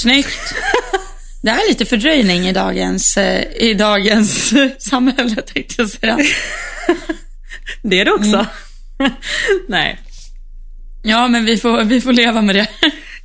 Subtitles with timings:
[0.00, 0.54] Snyggt.
[1.42, 6.18] Det är lite fördröjning i dagens, eh, i dagens samhälle tänkte jag säga.
[7.82, 8.46] Det är det också.
[9.68, 9.98] Nej.
[11.02, 12.68] Ja, men vi får, vi får leva med det.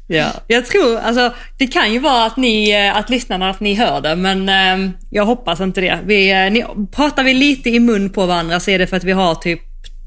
[0.08, 0.32] Ja.
[0.48, 4.02] Jag tror, alltså det kan ju vara att ni, eh, att lyssnarna, att ni hör
[4.02, 6.00] det, men eh, jag hoppas inte det.
[6.06, 9.04] Vi, eh, ni, pratar vi lite i mun på varandra så är det för att
[9.04, 9.62] vi har typ,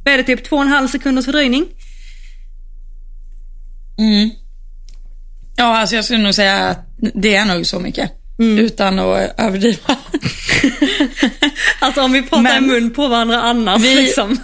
[0.04, 1.64] är det, typ två och en halv sekunders fördröjning.
[3.98, 4.30] Mm.
[5.58, 8.10] Ja, alltså jag skulle nog säga att det är nog så mycket.
[8.38, 9.78] Utan att överdriva.
[11.80, 14.40] Alltså om vi pratar Men- i mun på varandra annars Vi- liksom.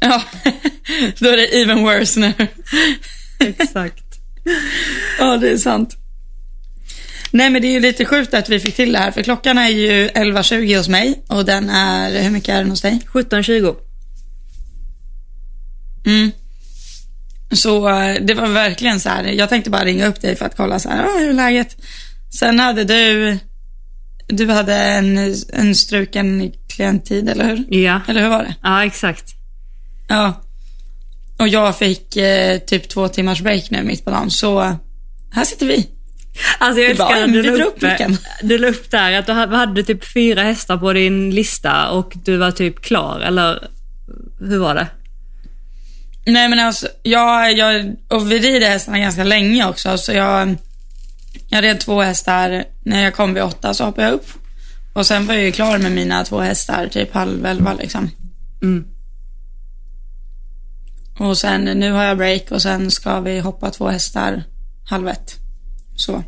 [0.00, 0.22] Ja,
[1.18, 2.32] då är det even worse nu.
[3.40, 4.02] Exakt.
[5.18, 5.96] Ja, det är sant.
[7.30, 9.58] Nej, men det är ju lite sjukt att vi fick till det här, för klockan
[9.58, 13.00] är ju 11.20 hos mig och den är, hur mycket är den hos dig?
[13.12, 13.76] 17.20.
[16.06, 16.30] Mm.
[17.56, 20.56] Så eh, det var verkligen så här, jag tänkte bara ringa upp dig för att
[20.56, 21.76] kolla så här, "Ja, hur är läget?
[22.38, 23.38] Sen hade du,
[24.28, 27.64] du hade en, en struken klienttid, eller hur?
[27.82, 28.00] Ja.
[28.08, 28.54] Eller hur var det?
[28.62, 29.24] Ja, exakt.
[30.08, 30.42] Ja.
[31.38, 34.76] Och jag fick eh, typ två timmars break nu mitt på dagen, så
[35.32, 35.88] här sitter vi.
[36.58, 37.80] Alltså jag älskar att du la upp,
[38.42, 42.36] du la upp där att du hade typ fyra hästar på din lista och du
[42.36, 43.68] var typ klar, eller
[44.40, 44.86] hur var det?
[46.26, 50.56] Nej men alltså, jag, jag och vi rider hästarna ganska länge också, så jag,
[51.48, 54.28] jag red två hästar, när jag kom vid åtta så hoppade jag upp.
[54.92, 58.10] Och sen var jag ju klar med mina två hästar typ halv elva liksom.
[58.62, 58.84] Mm.
[61.18, 64.44] Och sen, nu har jag break och sen ska vi hoppa två hästar
[64.84, 65.34] halv ett.
[65.96, 66.24] Så,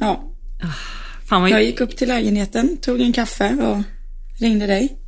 [0.00, 0.24] ja.
[1.28, 3.82] Fan vad Jag gick upp till lägenheten, tog en kaffe och
[4.40, 5.01] ringde dig.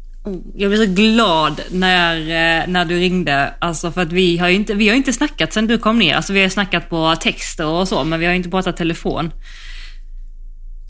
[0.55, 3.55] Jag blev så glad när, eh, när du ringde.
[3.59, 6.15] Alltså för att vi har ju inte, vi har inte snackat sen du kom ner.
[6.15, 9.33] Alltså vi har snackat på texter och så, men vi har inte pratat telefon.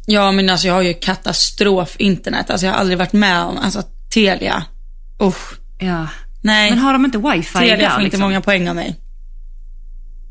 [0.06, 2.50] Ja men alltså jag har ju katastrof internet.
[2.50, 3.82] Alltså jag har aldrig varit med om, alltså
[4.14, 4.64] Telia.
[5.22, 5.58] Usch.
[5.78, 6.08] Ja.
[6.42, 6.70] Nej.
[6.70, 8.20] Men har de inte wifi Telia där får inte liksom?
[8.20, 9.00] många poäng av mig.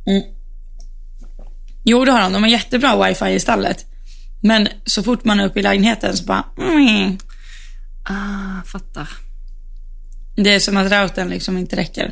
[0.08, 0.24] Mm.
[1.84, 2.34] Jo, det har de.
[2.34, 3.86] De har jättebra wifi i stallet.
[4.42, 6.44] Men så fort man är uppe i lägenheten så bara...
[6.58, 7.18] Mm.
[8.04, 9.10] Ah, fattar.
[10.36, 12.12] Det är som att routern liksom inte räcker.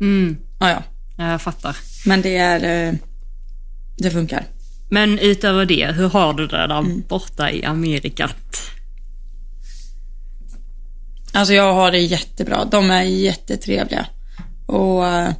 [0.00, 0.82] Mm, Ja, ja.
[1.16, 1.76] ja, jag fattar.
[2.06, 2.88] Men det är...
[2.88, 2.94] eh,
[3.96, 4.46] Det funkar.
[4.90, 7.02] Men utöver det, hur har du det där Mm.
[7.08, 8.60] borta i Amerikat?
[11.32, 12.64] Alltså jag har det jättebra.
[12.64, 14.06] De är jättetrevliga.
[14.66, 15.32] Och eh,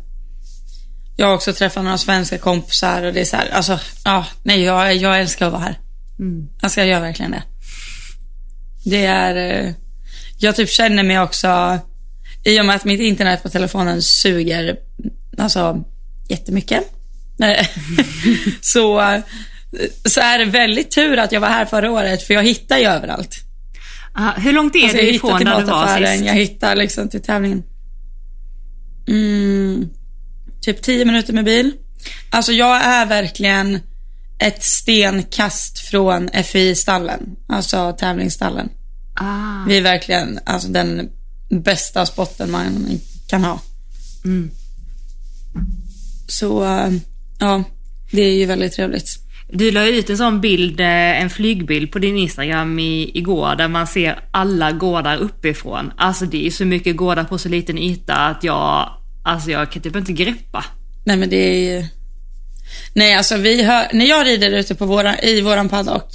[1.16, 4.62] jag har också träffat några svenska kompisar och det är så här, alltså, ja, nej,
[4.62, 5.78] jag, jag älskar att vara här.
[6.62, 7.42] Alltså jag gör verkligen det.
[8.84, 9.72] Det är, eh,
[10.38, 11.78] jag typ känner mig också,
[12.44, 14.76] i och med att mitt internet på telefonen suger,
[15.38, 15.84] alltså
[16.28, 16.84] jättemycket.
[17.42, 17.66] Eh,
[18.60, 19.20] så,
[20.04, 22.84] så är det väldigt tur att jag var här förra året, för jag hittar ju
[22.84, 23.36] överallt.
[24.12, 26.26] Ah, hur långt är Alltså, hittar ifrån där du var sist?
[26.26, 27.62] jag hittar liksom till tävlingen.
[29.08, 29.88] Mm,
[30.60, 31.72] typ tio minuter med bil.
[32.30, 33.80] Alltså jag är verkligen
[34.40, 38.68] ett stenkast från FI-stallen, alltså tävlingsstallen.
[39.14, 41.10] Ah, Vi är verkligen alltså, den
[41.48, 43.60] bästa spotten man kan ha.
[44.24, 44.50] mm.
[46.28, 46.92] Så äh,
[47.38, 47.64] ja,
[48.10, 49.08] det är ju väldigt trevligt.
[49.52, 53.68] Du la ut en sån bild, eh, en flygbild på din Instagram i, igår där
[53.68, 55.92] man ser alla gårdar uppifrån.
[55.96, 58.90] Alltså det är så mycket gårdar på så liten yta att jag,
[59.22, 60.64] alltså jag kan typ inte greppa.
[61.04, 61.86] Nej men det är ju...
[62.92, 66.10] Nej alltså vi hör, när jag rider ute på våra, i våran paddock,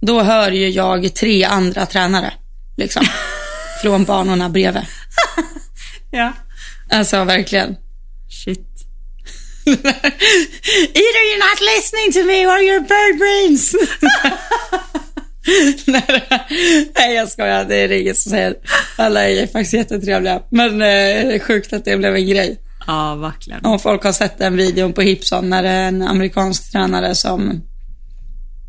[0.00, 2.32] då hör ju jag tre andra tränare.
[2.76, 3.06] Liksom.
[3.82, 4.82] från banorna bredvid.
[6.10, 6.32] Ja.
[6.90, 7.76] Alltså verkligen.
[8.30, 8.58] Shit.
[9.66, 13.74] Either you're not listening to me or you're bird brains.
[16.94, 18.56] Nej jag skojar, det är det ingen som säger.
[18.96, 20.42] Alla är faktiskt jättetrevliga.
[20.50, 22.58] Men eh, sjukt att det blev en grej.
[22.86, 23.64] Ja, verkligen.
[23.64, 27.62] Om folk har sett den videon på Hipson när det är en amerikansk tränare som,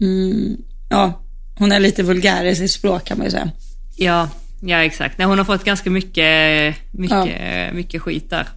[0.02, 0.58] mm,
[0.90, 1.22] ja,
[1.58, 3.52] hon är lite vulgär i sitt språk kan man ju säga.
[3.96, 4.30] Ja,
[4.62, 5.18] ja exakt.
[5.18, 8.48] Nej, hon har fått ganska mycket, mycket, mycket skit där.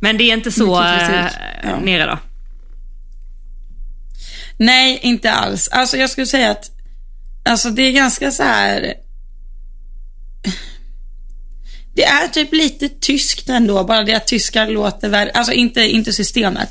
[0.00, 1.26] Men det är inte så äh,
[1.64, 1.80] Ja.
[1.82, 2.18] nere då?
[4.56, 5.68] Nej, inte alls.
[5.68, 6.70] Alltså jag skulle säga att,
[7.44, 8.94] alltså det är ganska så här.
[11.98, 15.30] Det är typ lite tyskt ändå, bara det att tyskar låter värre.
[15.30, 16.68] Alltså inte, inte systemet,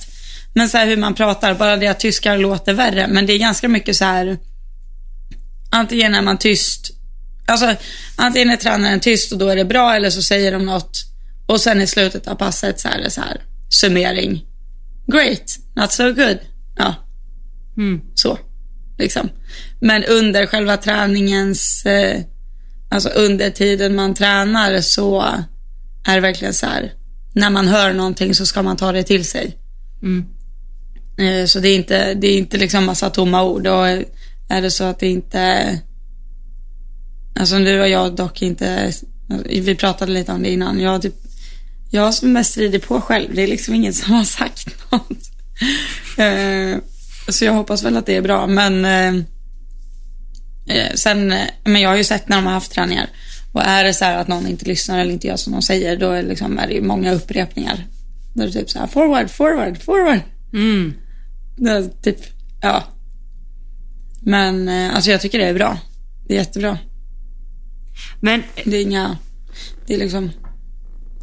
[0.54, 3.08] men så här hur man pratar, bara det att tyskar låter värre.
[3.08, 4.38] Men det är ganska mycket så här,
[5.72, 6.92] antingen är man tyst,
[7.48, 7.76] alltså
[8.16, 10.98] antingen är tränaren tyst och då är det bra, eller så säger de något
[11.48, 14.46] och sen i slutet av passet så är det så här, summering.
[15.12, 16.38] Great, not so good.
[16.78, 16.96] Ja,
[17.78, 18.02] Mm.
[18.16, 18.40] så.
[18.98, 19.30] Liksom.
[19.82, 22.22] Men under själva träningens, eh,
[22.90, 25.22] alltså under tiden man tränar så
[26.06, 26.94] är det verkligen så här,
[27.34, 29.58] när man hör någonting så ska man ta det till sig.
[30.04, 30.26] Mm.
[31.18, 33.68] Eh, Så det är inte, det är inte liksom massa tomma ord.
[33.68, 33.88] Och
[34.50, 35.80] är det så att det inte...
[37.40, 38.94] Alltså nu har jag dock inte...
[39.46, 40.80] Vi pratade lite om det innan.
[40.80, 41.16] Jag typ...
[41.90, 43.36] Jag som mest ridit på själv.
[43.36, 45.12] Det är liksom ingen som har sagt något.
[46.18, 46.78] Eh,
[47.30, 48.48] Så jag hoppas väl att det är bra.
[48.48, 48.86] Men
[50.68, 51.32] eh, sen...
[51.32, 53.10] eh, Men jag har ju sett när de har haft träningar.
[53.52, 55.98] Och är det så här att någon inte lyssnar eller inte gör som de säger,
[55.98, 57.86] då är, liksom, är det många upprepningar.
[58.34, 60.20] Då är det typ så här, forward, forward, forward.
[60.54, 60.94] Mm.
[61.62, 62.18] Är typ,
[62.62, 62.84] ja.
[64.22, 65.78] Men eh, alltså jag tycker det är bra.
[66.28, 66.78] Det är jättebra.
[68.20, 69.18] Men Det är inga,
[69.88, 70.32] det är liksom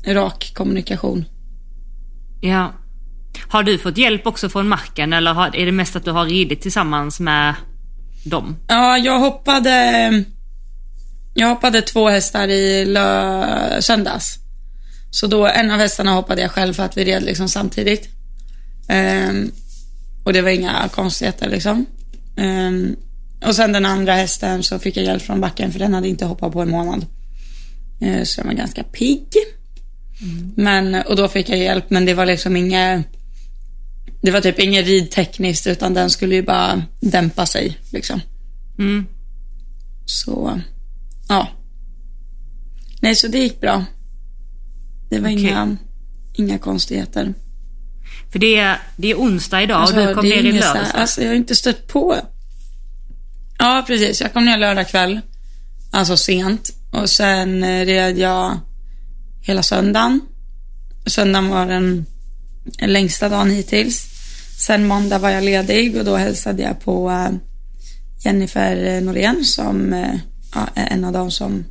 [0.06, 1.24] rak kommunikation.
[2.40, 2.72] ja.
[3.48, 6.60] Har du fått hjälp också från marken eller är det mest att du har ridit
[6.60, 7.54] tillsammans med
[8.24, 8.56] dem?
[8.68, 10.24] Ja, jag hoppade,
[11.34, 14.38] jag hoppade två hästar i lö, söndags.
[15.10, 18.08] Så då, en av hästarna hoppade jag själv för att vi red liksom samtidigt.
[18.88, 19.50] Ehm,
[20.24, 21.86] och det var inga konstigheter liksom.
[22.36, 22.96] Ehm,
[23.46, 26.24] och sen den andra hästen så fick jag hjälp från backen för den hade inte
[26.24, 27.06] hoppat på en månad.
[28.00, 29.28] Ehm, så den var ganska pigg.
[30.56, 33.06] Men, och då fick jag hjälp men det var liksom inget,
[34.24, 38.20] det var typ inget ridtekniskt utan den skulle ju bara dämpa sig liksom.
[38.78, 39.06] Mm.
[40.06, 40.60] Så,
[41.28, 41.48] ja.
[43.00, 43.84] Nej, så det gick bra.
[45.10, 45.40] Det var Okej.
[45.40, 45.76] inga,
[46.32, 47.34] inga konstigheter.
[48.32, 50.52] För det är, det är onsdag idag Alltså, och du kom det är ner i
[50.52, 50.94] lördags.
[50.94, 52.16] Alltså, jag har inte stött på.
[53.58, 54.20] Ja, precis.
[54.20, 55.20] Jag kom ner lördag kväll.
[55.90, 56.70] Alltså sent.
[56.90, 58.58] Och sen eh, red jag
[59.42, 60.20] hela söndagen.
[61.06, 62.06] Söndagen var den
[62.78, 64.13] längsta dagen hittills.
[64.58, 67.30] Sen måndag var jag ledig och då hälsade jag på eh,
[68.24, 70.14] Jennifer eh, Norén som eh,
[70.74, 71.64] är en av dem som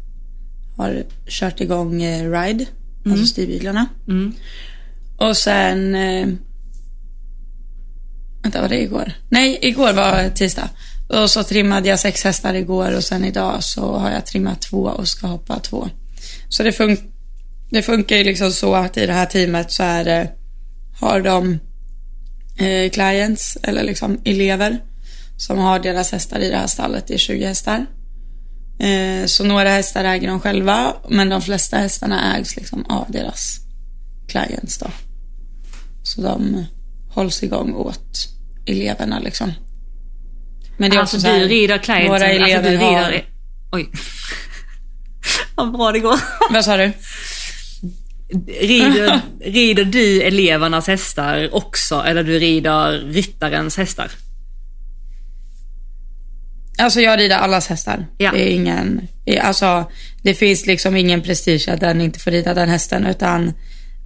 [0.77, 2.65] har kört igång eh, Ride,
[3.05, 3.85] alltså stigbyglarna.
[4.07, 4.33] Mm.
[5.17, 5.95] Och sen...
[5.95, 6.27] Eh,
[8.43, 9.11] vänta, var det igår?
[9.29, 10.69] Nej, igår var tisdag.
[11.09, 14.83] Och så trimmade jag sex hästar igår och sen idag så har jag trimmat två
[14.83, 15.89] och ska hoppa två.
[16.49, 17.11] Så det, fun-
[17.69, 20.31] det funkar ju liksom så att i det här teamet så är det,
[20.99, 21.59] har de
[22.57, 24.79] eh, clients eller liksom elever
[25.37, 27.07] som har deras hästar i det här stallet.
[27.07, 27.85] Det är 20 hästar.
[28.79, 33.59] Eh, så några hästar äger de själva men de flesta hästarna ägs liksom av deras
[34.27, 34.87] clients då.
[36.03, 36.65] Så de
[37.09, 38.29] hålls igång åt
[38.65, 39.51] eleverna liksom.
[40.77, 43.03] Men det är Alltså också du rider clienten, Några elever alltså du rider...
[43.03, 43.25] har...
[43.71, 43.89] Oj.
[45.55, 46.19] Vad bra det går.
[46.53, 46.91] Vad sa du?
[48.61, 54.11] Rider, rider du elevernas hästar också eller du rider ryttarens hästar?
[56.77, 58.05] Alltså jag rider allas hästar.
[58.17, 58.31] Ja.
[58.31, 59.07] Det är ingen,
[59.41, 59.91] alltså
[60.23, 63.53] det finns liksom ingen prestige att den inte får rida den hästen utan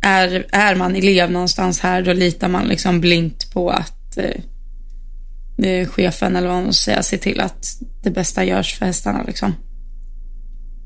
[0.01, 5.87] är, är man elev någonstans här då litar man liksom blint på att eh, eh,
[5.87, 7.65] chefen eller vad man ska säga ser till att
[8.03, 9.55] det bästa görs för hästarna liksom.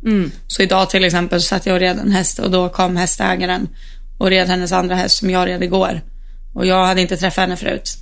[0.06, 0.32] Mm.
[0.48, 3.70] Så idag till exempel satt jag och red en häst och då kom hästägaren
[4.18, 6.02] och red hennes andra häst som jag red igår.
[6.54, 7.98] Och jag hade inte träffat henne förut.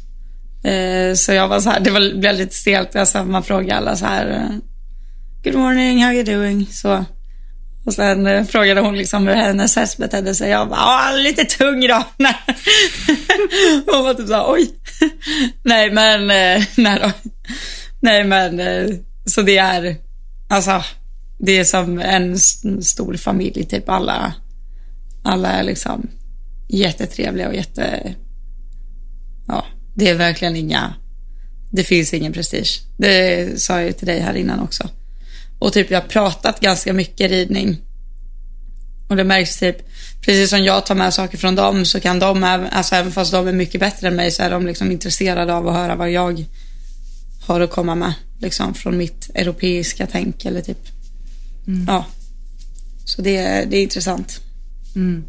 [0.63, 2.95] Eh, så jag var så här, det var, blev lite stelt.
[2.95, 4.29] Alltså, man frågade alla så här.
[4.29, 4.55] Eh,
[5.43, 6.65] Good morning, how are you doing?
[6.71, 7.05] Så.
[7.85, 10.49] Och sen eh, frågade hon liksom hur hennes häst betedde sig.
[10.49, 12.03] Jag bara, ah, lite tung idag.
[13.85, 14.69] Hon var typ så här, oj.
[15.63, 17.11] nej men, eh, nej då.
[17.99, 18.89] Nej men, eh,
[19.25, 19.95] så det är,
[20.49, 20.83] alltså,
[21.39, 22.39] det är som en
[22.83, 24.33] stor familj, typ alla,
[25.23, 26.07] alla är liksom
[26.67, 28.15] jättetrevliga och jätte,
[29.47, 29.65] ja,
[29.95, 30.93] det är verkligen inga,
[31.71, 32.81] det finns ingen prestige.
[32.97, 34.89] Det sa jag ju till dig här innan också.
[35.59, 37.77] Och typ jag har pratat ganska mycket ridning.
[39.09, 39.77] Och det märks typ,
[40.21, 43.31] precis som jag tar med saker från dem så kan de, även- alltså även fast
[43.31, 46.11] de är mycket bättre än mig så är de liksom intresserade av att höra vad
[46.11, 46.45] jag
[47.47, 48.13] har att komma med.
[48.39, 50.87] Liksom från mitt europeiska tänk eller typ.
[51.87, 52.05] Ja.
[53.05, 54.41] Så det, är- det är intressant.
[54.95, 55.23] Mm.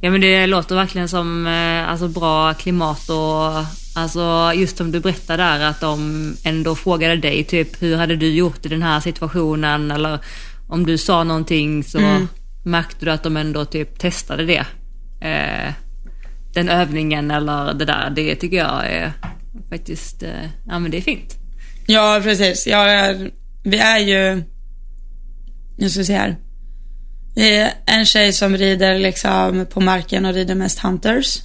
[0.00, 5.00] Ja men det låter verkligen som eh, alltså, bra klimat och alltså, just som du
[5.00, 9.00] berättade där att de ändå frågade dig typ hur hade du gjort i den här
[9.00, 10.18] situationen eller
[10.68, 11.98] om du sa någonting så
[12.64, 14.66] märkte du att de ändå typ testade det.
[15.28, 15.72] Eh,
[16.54, 19.12] den övningen eller det där, det tycker jag är
[19.70, 21.34] faktiskt, eh, ja men det är fint.
[21.86, 22.66] Ja, precis.
[22.66, 23.30] Jag är,
[23.64, 24.42] vi är ju,
[25.76, 26.36] nu ska vi se här.
[27.34, 31.42] Det är en tjej som rider liksom på marken och rider mest hunters.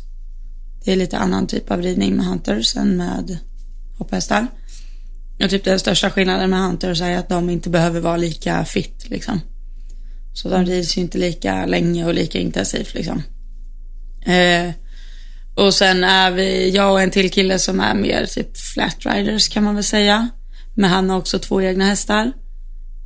[0.86, 3.38] det är lite annan typ av ridning med hunters än med
[3.98, 4.48] hopphästar.
[5.44, 9.10] Och typ den största skillnaden med hunters är att de inte behöver vara lika fit
[9.10, 9.42] liksom.
[10.34, 13.24] Så de rids ju inte lika länge och lika intensivt liksom.
[14.26, 14.72] Eh,
[15.56, 19.50] och sen är vi, jag och en till kille som är mer typ flat riders
[19.50, 20.30] kan man väl säga.
[20.74, 22.32] Men han har också två egna hästar.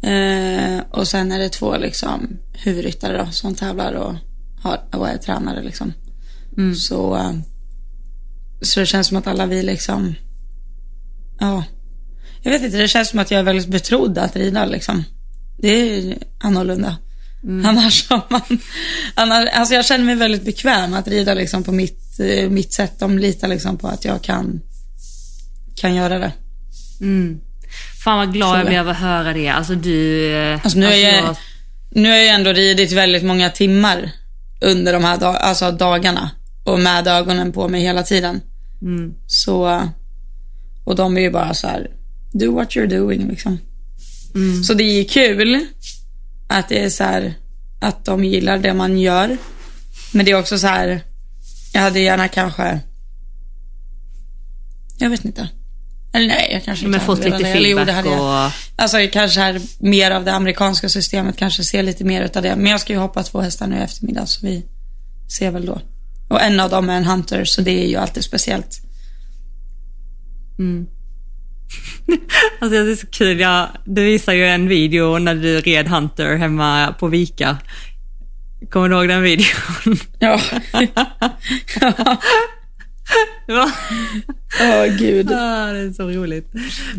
[0.04, 4.16] Eh, och sen är det två liksom huvudryttare då som tävlar och,
[4.62, 5.94] har, och är tränare liksom.
[6.58, 6.76] Mm.
[6.76, 7.34] Så, eh,
[8.62, 10.16] så det känns som att alla vi liksom,
[11.40, 11.64] ja.
[12.42, 15.04] Jag vet inte, det känns som att jag är väldigt betrodd att rida liksom.
[15.58, 16.98] Det är annorlunda.
[17.66, 18.60] Annars har man,
[19.16, 22.20] annars, alltså jag känner mig väldigt bekväm att rida liksom på mitt,
[22.50, 23.00] mitt sätt.
[23.00, 24.62] De litar liksom på att jag kan,
[25.76, 26.32] kan göra det.
[27.02, 27.40] Mm.
[28.04, 29.50] Fan vad glad jag blev att höra det.
[29.50, 30.32] Alltså du...
[30.36, 31.36] eh, Alltså nu, är jag, jag-
[31.92, 34.12] nu har jag ändå ridit väldigt många timmar
[34.62, 36.32] under de här dag, alltså dagarna.
[36.64, 38.42] Och med ögonen på mig hela tiden.
[38.82, 39.14] Mm.
[39.28, 39.88] Så,
[40.86, 41.88] och de är ju bara så här,
[42.34, 43.58] do what you're doing liksom.
[44.36, 44.64] Mm.
[44.64, 45.66] Så det är kul
[46.48, 47.34] att det är så här,
[47.82, 49.38] att de gillar det man gör.
[50.14, 51.02] Men det är också så här,
[51.74, 52.80] jag hade gärna kanske,
[54.98, 55.50] jag vet inte.
[56.14, 58.46] Eller nej, jag kanske inte Men fått lite feedback hade jag.
[58.46, 58.52] och...
[58.76, 62.56] Alltså kanske här, mer av det amerikanska systemet, kanske se lite mer utav det.
[62.56, 64.66] Men jag ska ju hoppa två hästar nu i eftermiddag så vi
[65.38, 65.82] ser väl då.
[66.30, 68.82] Och en av dem är en hunter så det är ju alltid speciellt.
[70.60, 70.86] Mm.
[72.60, 73.40] alltså det är så kul.
[73.40, 77.58] Jag, du visar ju en video när du red Hunter hemma på Vika.
[78.70, 79.98] Kommer du ihåg den videon?
[80.20, 80.40] Ja.
[83.48, 83.72] var-
[84.62, 85.32] Åh gud.
[85.32, 86.48] Ah, det är så roligt.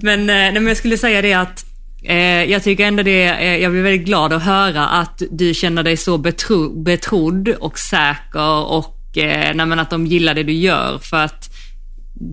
[0.03, 1.65] Men, eh, nej, men jag skulle säga det att
[2.03, 5.83] eh, jag tycker ändå det, eh, jag blir väldigt glad att höra att du känner
[5.83, 10.99] dig så betro, betrodd och säker och eh, nej, att de gillar det du gör.
[10.99, 11.51] För att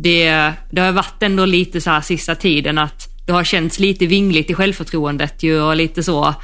[0.04, 4.06] det, det har varit ändå lite så här sista tiden att det har känts lite
[4.06, 6.36] vingligt i självförtroendet ju och lite så.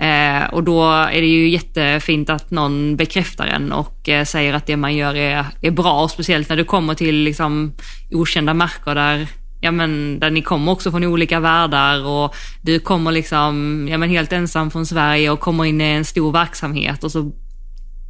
[0.00, 4.66] Eh, och då är det ju jättefint att någon bekräftar en och eh, säger att
[4.66, 6.02] det man gör är, är bra.
[6.02, 7.72] Och speciellt när du kommer till liksom,
[8.10, 9.26] okända marker där,
[9.60, 14.08] ja, men, där ni kommer också från olika världar och du kommer liksom, ja, men
[14.08, 17.32] helt ensam från Sverige och kommer in i en stor verksamhet och så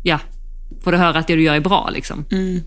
[0.03, 0.19] ja,
[0.85, 1.91] får du höra att det du gör är bra.
[1.93, 2.25] Liksom.
[2.31, 2.61] Mm.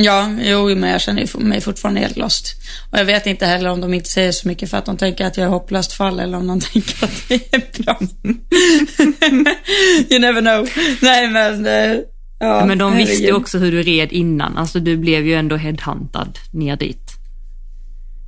[0.00, 2.54] Ja, jo, men jag känner mig fortfarande helt lost.
[2.90, 5.26] Och jag vet inte heller om de inte säger så mycket för att de tänker
[5.26, 7.98] att jag är hopplöst fall eller om de tänker att det är bra.
[10.10, 10.68] you never know.
[11.02, 11.66] Nej, men...
[11.66, 11.98] eh,
[12.40, 14.58] Ja, Men de visste ju också hur du red innan.
[14.58, 17.10] Alltså du blev ju ändå headhuntad ner dit.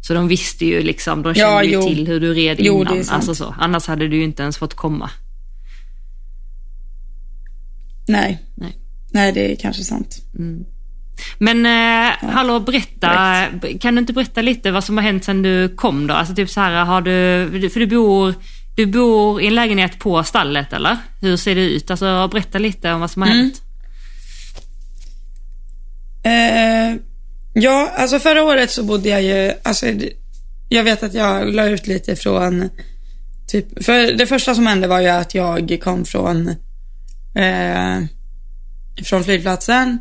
[0.02, 1.82] Så de visste ju liksom, de kände Ja, ju jo.
[1.82, 3.04] till hur du red Jo, innan.
[3.10, 3.54] Alltså så.
[3.58, 5.10] Annars hade du ju inte ens fått komma.
[8.08, 8.38] Nej.
[8.54, 8.76] Nej.
[9.12, 10.16] Nej, det är kanske sant.
[11.38, 13.44] Men eh, hallå, berätta.
[13.80, 16.14] Kan du inte berätta lite vad som har hänt sedan du kom då?
[16.14, 18.34] Alltså typ så här, har du, för du bor,
[18.76, 20.96] du bor i en lägenhet på stallet eller?
[21.20, 21.90] Hur ser det ut?
[21.90, 23.40] Alltså berätta lite om vad som har Mm.
[23.40, 23.62] hänt.
[26.22, 27.00] Eh,
[27.52, 29.86] ja, alltså förra året så bodde jag ju, alltså
[30.68, 32.68] jag vet att jag la ut lite från,
[33.46, 36.48] typ, för det första som hände var ju att jag kom från,
[37.34, 37.98] eh,
[39.04, 39.98] från flygplatsen,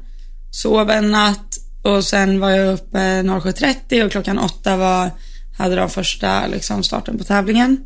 [0.52, 5.12] sov en natt och sen var jag uppe 07.30 och klockan åtta var,
[5.58, 7.86] hade de första liksom starten på tävlingen.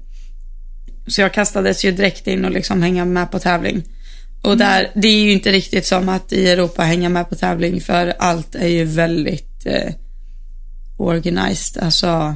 [1.08, 3.84] Så jag kastades ju direkt in och liksom hänga med på tävling.
[4.44, 7.82] Och där, det är ju inte riktigt som att i Europa hänga med på tävling
[7.82, 9.94] för allt är ju väldigt eh,
[10.98, 11.84] organized.
[11.84, 12.36] Alltså,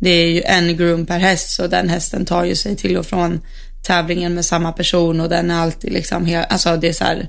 [0.00, 3.06] det är ju en groom per häst så den hästen tar ju sig till och
[3.06, 3.40] från
[3.82, 7.28] tävlingen med samma person och den är alltid liksom, alltså det är så här,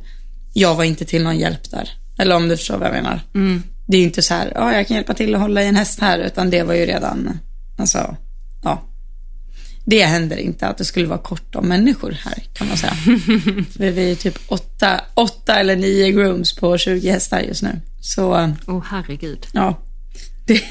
[0.57, 1.89] jag var inte till någon hjälp där.
[2.17, 3.19] Eller om du förstår vad jag menar.
[3.35, 3.63] Mm.
[3.88, 5.75] Det är ju inte så här, ja jag kan hjälpa till att hålla i en
[5.75, 7.39] häst här, utan det var ju redan,
[7.77, 8.15] alltså,
[8.63, 8.83] ja.
[9.85, 12.93] Det händer inte att det skulle vara kort om människor här, kan man säga.
[13.77, 17.81] För vi är typ åtta, åtta eller nio grooms på 20 hästar just nu.
[18.01, 19.47] Så, Åh herregud.
[19.53, 19.81] ja.
[20.45, 20.62] Det,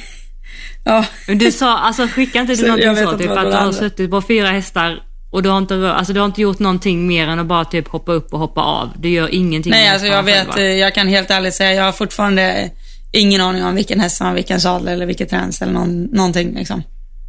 [0.84, 4.22] ja, Du sa, alltså skicka inte till någonting så, typ att du har suttit på
[4.22, 5.02] fyra hästar
[5.34, 7.88] och du har inte, alltså, du har inte gjort någonting mer än att bara typ
[7.88, 8.92] hoppa upp och hoppa av.
[8.98, 10.62] Du gör ingenting nej alltså jag vet, själva.
[10.62, 12.70] eh, jag kan helt ärligt säga, jag har fortfarande
[13.12, 16.54] ingen aning om vilken häst som har vilken sadel eller vilket träns eller någon, någonting
[16.54, 16.82] liksom.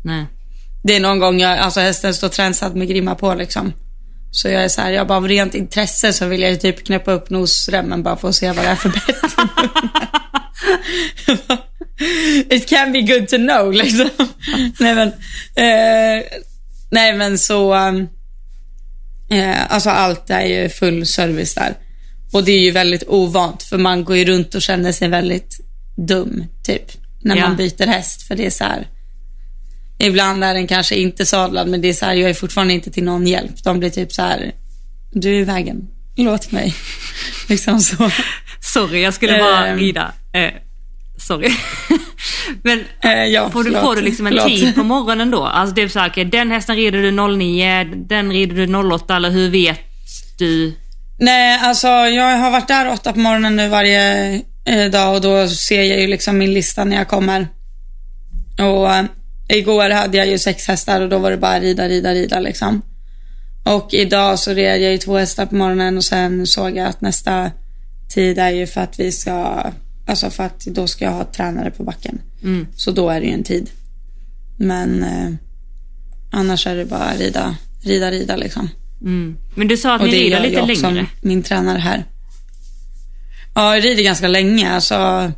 [0.03, 0.25] Nej.
[0.83, 3.73] Det är någon gång jag, alltså hästen står tränsad med grimma på liksom.
[4.31, 7.11] Så jag är så här, jag bara av rent intresse så vill jag typ knäppa
[7.11, 9.35] upp nosremmen bara för att se vad det är för bett.
[12.53, 14.09] It can be good to know liksom.
[14.79, 15.07] nej men,
[15.55, 16.23] eh,
[16.95, 18.07] nej men så, um,
[19.29, 21.73] eh, alltså allt är ju full service där.
[22.33, 25.59] Och det är ju väldigt ovant för man går ju runt och känner sig väldigt
[25.97, 26.83] dum, typ.
[27.21, 27.47] När Ja.
[27.47, 28.21] man byter häst.
[28.27, 28.87] För det är så här.
[29.97, 32.91] Ibland är den kanske inte sadlad men det är så här, jag är fortfarande inte
[32.91, 33.63] till någon hjälp.
[33.63, 34.51] De blir typ så här,
[35.11, 36.75] du är i vägen, låt mig.
[37.49, 38.11] liksom så.
[38.61, 39.79] Sorry, jag skulle bara Ehm.
[39.79, 40.13] rida.
[40.33, 40.49] Eh,
[41.17, 41.49] sorry.
[42.63, 43.83] Men Eh, ja, får, du, förlåt.
[43.85, 44.47] får du liksom en Förlåt.
[44.59, 45.43] tid på morgonen då?
[45.43, 49.15] Alltså det är så här, okej, den hästen rider du 09, den rider du 08
[49.15, 49.79] eller hur vet
[50.37, 50.73] du?
[51.19, 54.33] Nej, alltså jag har varit där åtta på morgonen nu varje
[54.65, 57.47] eh, dag och då ser jag ju liksom min lista när jag kommer.
[58.59, 59.05] Och eh,
[59.49, 62.81] igår hade jag ju sex hästar och då var det bara rida, rida, rida liksom.
[63.63, 67.01] Och idag så red jag ju två hästar på morgonen och sen såg jag att
[67.01, 67.51] nästa
[68.13, 69.63] tid är ju för att vi ska,
[70.05, 72.21] alltså för att då ska jag ha tränare på backen.
[72.43, 72.67] Mm.
[72.75, 73.69] Så då är det ju en tid.
[74.57, 75.29] Men eh,
[76.31, 78.69] annars är det bara rida, rida, rida liksom.
[79.01, 79.37] Mm.
[79.55, 81.07] Men du sa att Och ni rider lite jag längre.
[81.21, 82.05] min tränare här.
[83.55, 84.71] Ja, jag rider ganska länge.
[84.71, 85.31] Alltså,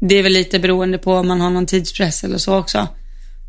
[0.00, 2.88] det är väl lite beroende på om man har någon tidspress eller så också.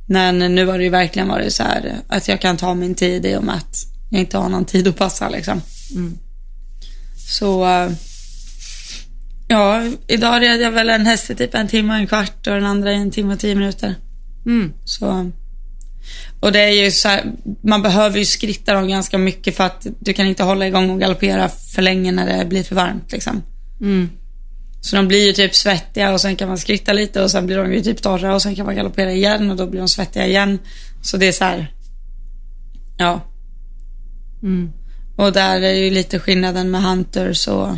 [0.08, 3.26] Men nu har det ju verkligen varit så här att jag kan ta min tid
[3.26, 3.78] i och med att
[4.10, 5.62] jag inte har någon tid att passa liksom.
[5.92, 6.18] Mm.
[7.28, 7.92] Så eh,
[9.48, 12.54] ja, idag red jag väl en häst i typ en timme och en kvart och
[12.54, 13.96] den andra i en timme och tio minuter.
[14.46, 14.74] Mm.
[14.86, 15.32] Så,
[16.40, 17.32] och det är ju så här,
[17.64, 21.00] man behöver ju skritta dem ganska mycket för att du kan inte hålla igång och
[21.00, 23.44] galoppera för länge när det blir för varmt liksom.
[23.82, 24.10] Mm.
[24.82, 27.58] Så de blir ju typ svettiga och sen kan man skritta lite och sen blir
[27.58, 30.28] de ju typ torra och sen kan man galoppera igen och då blir de svettiga
[30.28, 30.60] igen.
[31.02, 31.72] Så det är så här,
[32.98, 33.22] ja.
[34.44, 34.72] Mm.
[35.16, 37.78] Och där är ju lite skillnaden med hunters och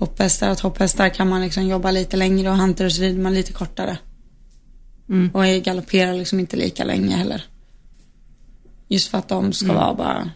[0.00, 0.48] hopphästar.
[0.50, 3.98] Att hopphästar kan man liksom jobba lite längre och hunters rider man lite kortare.
[5.08, 5.30] Mm.
[5.34, 7.44] Och galopperar liksom inte lika länge heller.
[8.88, 10.30] Just för att de ska vara bara,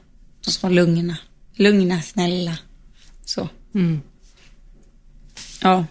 [0.44, 1.16] de ska vara lugna.
[1.54, 2.58] Lugna, snälla.
[3.24, 4.00] Så, Mm.
[5.62, 5.84] ja.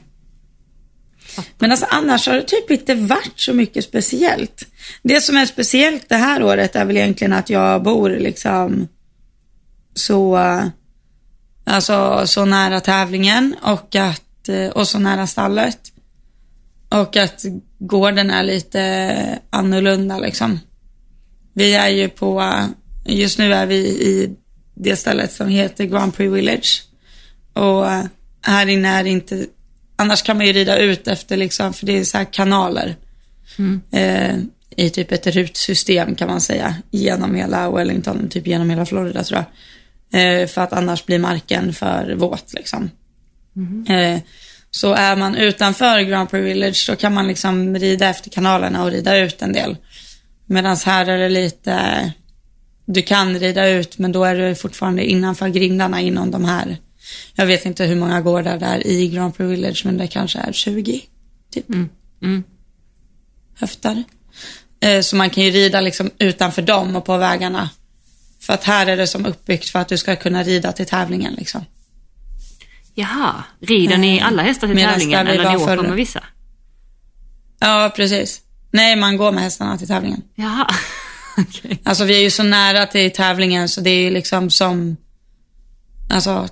[1.59, 4.65] Men alltså annars har det typ inte varit så mycket speciellt.
[5.03, 8.87] Det som är speciellt det här året är väl egentligen att jag bor liksom
[9.93, 10.39] så,
[11.63, 15.79] alltså så nära tävlingen och att, eh, och så nära stallet.
[16.89, 17.45] Och att
[17.79, 20.59] gården är lite annorlunda liksom.
[21.53, 22.59] Vi är ju på,
[23.05, 24.35] just nu är vi i
[24.73, 26.83] det stället som heter Grand Prix Village.
[27.53, 28.03] Och eh,
[28.41, 29.45] här inne är det inte,
[29.95, 32.95] annars kan man ju rida ut efter liksom, för det är så här kanaler.
[33.91, 34.35] Eh,
[34.75, 39.37] I typ ett rutsystem kan man säga, genom hela Wellington, typ genom hela Florida tror
[39.37, 39.45] jag.
[40.13, 42.89] Eh, för att annars blir marken för våt liksom.
[43.89, 44.19] Eh,
[44.71, 48.91] så är man utanför Grand Prix Village då kan man liksom rida efter kanalerna och
[48.91, 49.77] rida ut en del.
[50.45, 52.11] Medan här är det lite,
[52.85, 56.77] du kan rida ut men då är du fortfarande innanför grindarna inom de här.
[57.35, 60.39] Jag vet inte hur många gårdar det är i Grand Prix Village men det kanske
[60.39, 61.01] är 20
[61.51, 61.89] typ Mm.
[62.21, 62.43] Mm.
[63.59, 64.03] höftar.
[64.79, 67.69] Eh, Så man kan ju rida liksom utanför dem och på vägarna.
[68.45, 71.33] För att här är det som uppbyggt för att du ska kunna rida till tävlingen
[71.33, 71.65] liksom.
[72.93, 75.83] Jaha, rider ni Eh, alla hästar till medans tävlingen eller ni åker förr.
[75.83, 76.23] med vissa?
[77.59, 78.41] Ja, precis.
[78.71, 80.21] Nej, man går med hästarna till tävlingen.
[80.35, 80.67] Jaha,
[81.37, 81.81] okej.
[81.83, 84.97] Alltså vi är ju så nära till tävlingen så det är ju liksom som,
[86.09, 86.47] alltså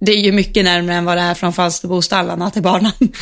[0.00, 2.92] det är ju mycket närmare än vad det är från Falsterbostallarna till banan.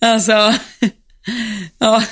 [0.00, 0.54] alltså,
[1.78, 2.02] ja.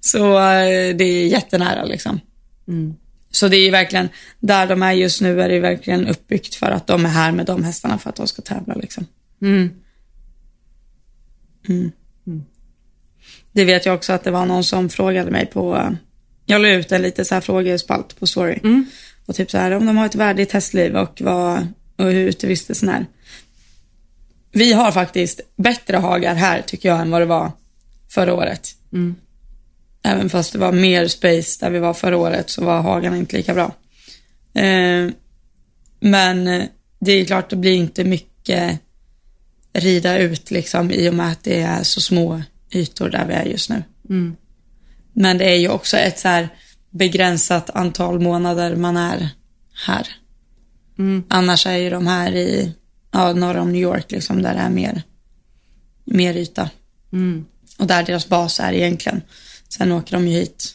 [0.00, 2.20] Så eh, det är jättenära liksom.
[2.68, 2.94] Mm.
[3.30, 4.08] Så det är verkligen,
[4.40, 7.46] där de är just nu är det verkligen uppbyggt för att de är här med
[7.46, 9.06] de hästarna för att de ska tävla liksom.
[9.42, 9.70] Mm.
[13.52, 15.90] Det vet jag också att det var någon som frågade mig på, eh,
[16.46, 18.58] jag la ut en lite så här frågespalt på story.
[18.64, 18.86] Mm.
[19.26, 21.66] Och typ så här, om de har ett värdigt hästliv och, vad,
[21.96, 23.06] och hur utevistelsen är.
[24.52, 27.52] Vi har faktiskt bättre hagar här tycker jag än vad det var
[28.08, 28.68] förra året.
[28.92, 29.14] Mm.
[30.08, 33.36] Även fast det var mer space där vi var förra året så var hagarna inte
[33.36, 33.74] lika bra.
[34.62, 35.10] Eh,
[36.00, 36.64] men eh,
[37.00, 38.80] det är klart det blir inte mycket
[39.72, 43.44] rida ut liksom i och med att det är så små ytor där vi är
[43.44, 43.82] just nu.
[44.08, 44.36] Mm.
[45.12, 46.48] Men det är ju också ett så här
[46.90, 49.28] begränsat antal månader man är
[49.86, 50.08] här.
[50.98, 51.24] Mm.
[51.28, 52.72] Annars är ju de här i
[53.10, 55.02] ja, norr om New York liksom där det är mer,
[56.04, 56.70] mer yta.
[57.12, 57.44] Mm.
[57.78, 59.22] Och där deras bas är egentligen.
[59.68, 60.74] Sen åker de ju hit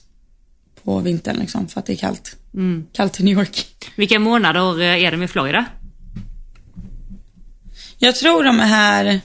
[0.83, 2.35] på vintern liksom för att det är kallt.
[2.53, 2.87] Mm.
[2.93, 3.67] Kallt i New York.
[3.95, 5.65] Vilka månader eh, är de i Florida?
[7.97, 9.21] Jag tror de är här,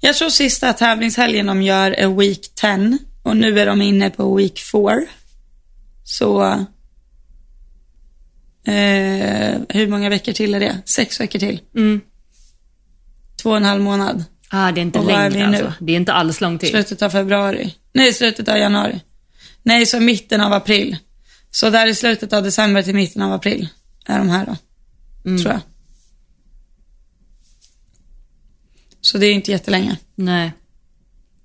[0.00, 4.36] jag tror sista tävlingshelgen de gör är week 10 och nu är de inne på
[4.36, 5.06] week 4.
[6.04, 6.58] Så
[8.68, 10.82] Eh, hur många veckor till är det?
[10.84, 11.60] Sex veckor till.
[11.76, 12.00] Mm.
[13.42, 14.24] Två och en halv månad.
[14.50, 15.64] Ah, det är inte Och är längre vi nu?
[15.66, 15.84] alltså.
[15.84, 16.70] Det är inte alls lång tid.
[16.70, 17.74] Slutet av februari.
[17.92, 19.00] Nej, slutet av januari.
[19.62, 20.96] Nej, så mitten av april.
[21.50, 23.68] Så där i slutet av december till mitten av april
[24.06, 24.56] är de här då.
[25.30, 25.42] Mm.
[25.42, 25.60] Tror jag.
[29.00, 29.96] Så det är inte jättelänge.
[30.14, 30.52] Nej.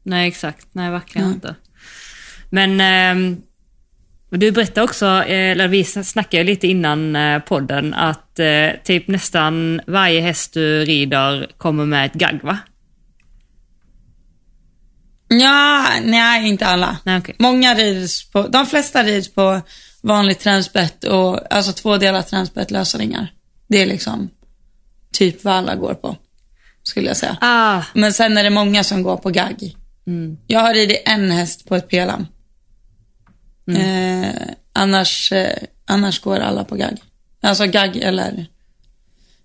[0.04, 0.68] Nej, exakt.
[0.72, 1.34] Nej, verkligen Ja.
[1.34, 1.56] inte.
[2.50, 3.42] Men ehm,
[4.30, 9.82] du berättade också, eh, eller vi snackade lite innan eh, podden, att eh, typ nästan
[9.88, 12.58] varje häst du rider kommer med ett gagg, va?
[15.28, 16.98] Ja, nej, inte alla.
[17.04, 17.36] Nej, okej.
[17.40, 19.62] Många rids på, de flesta rids på
[20.02, 23.34] vanligt tränsbett och alltså två delar tränsbett, lösa ringar.
[23.68, 24.30] Det är liksom
[25.12, 26.16] typ vad alla går på,
[26.84, 27.38] skulle jag säga.
[27.42, 29.76] Ah, Men sen är det många som går på gagg.
[30.08, 32.28] mm, Jag har ridit en häst på ett pelam.
[33.78, 34.36] Eh,
[34.74, 36.98] annars, eh, annars går alla på gagg.
[37.42, 38.46] Alltså gagg eller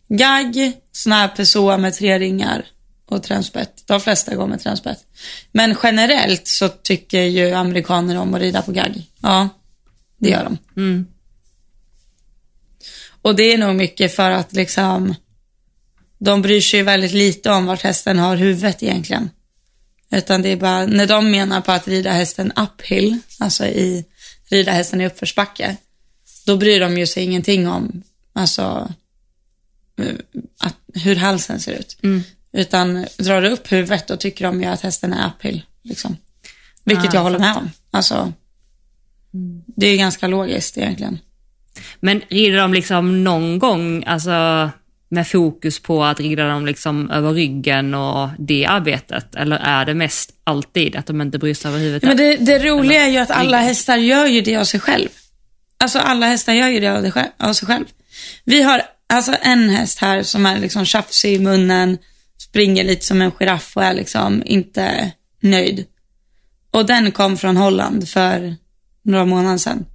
[0.08, 2.64] gagg, sån här pessoa med tre ringar
[3.08, 3.82] och tränspett.
[3.86, 5.04] De flesta går med tränspett.
[5.52, 9.06] Men generellt så tycker ju amerikaner om att rida på gagg.
[9.20, 9.48] Ja,
[10.18, 10.58] det gör de.
[10.76, 11.06] mm,
[13.22, 15.14] Och det är nog mycket för att liksom
[16.18, 19.30] de bryr sig väldigt lite om vart hästen har huvudet egentligen.
[20.10, 24.04] Utan det är bara, när de menar på att rida hästen uphill, alltså i
[24.50, 25.76] rida hästen i uppförsbacke,
[26.46, 28.92] då bryr de ju sig ingenting om, alltså
[29.98, 30.14] eh,
[30.58, 31.98] att, hur halsen ser ut.
[32.02, 32.22] mm.
[32.58, 35.62] Utan drar du upp huvudet då tycker de ju att hästen är uphill.
[35.82, 36.16] Liksom.
[36.84, 37.70] Vilket Ah, jag håller med om.
[37.90, 38.32] Alltså,
[39.66, 41.18] det är ganska logiskt egentligen.
[42.00, 44.70] Men rider de liksom någon gång, alltså
[45.08, 49.34] med fokus på att rida dem liksom över ryggen och det arbetet?
[49.34, 52.02] Eller är det mest alltid att de inte bryr sig över huvudet?
[52.02, 55.08] Men det, det roliga är ju att alla hästar gör ju det av sig själv.
[55.78, 56.88] Alltså alla hästar gör ju det
[57.38, 57.84] av sig själv.
[58.44, 61.98] Vi har alltså en häst här som är liksom tjafsig i munnen,
[62.38, 65.84] springer lite som en giraff och är liksom inte nöjd.
[66.70, 68.56] Och den kom från Holland för
[69.02, 69.86] några månader sedan.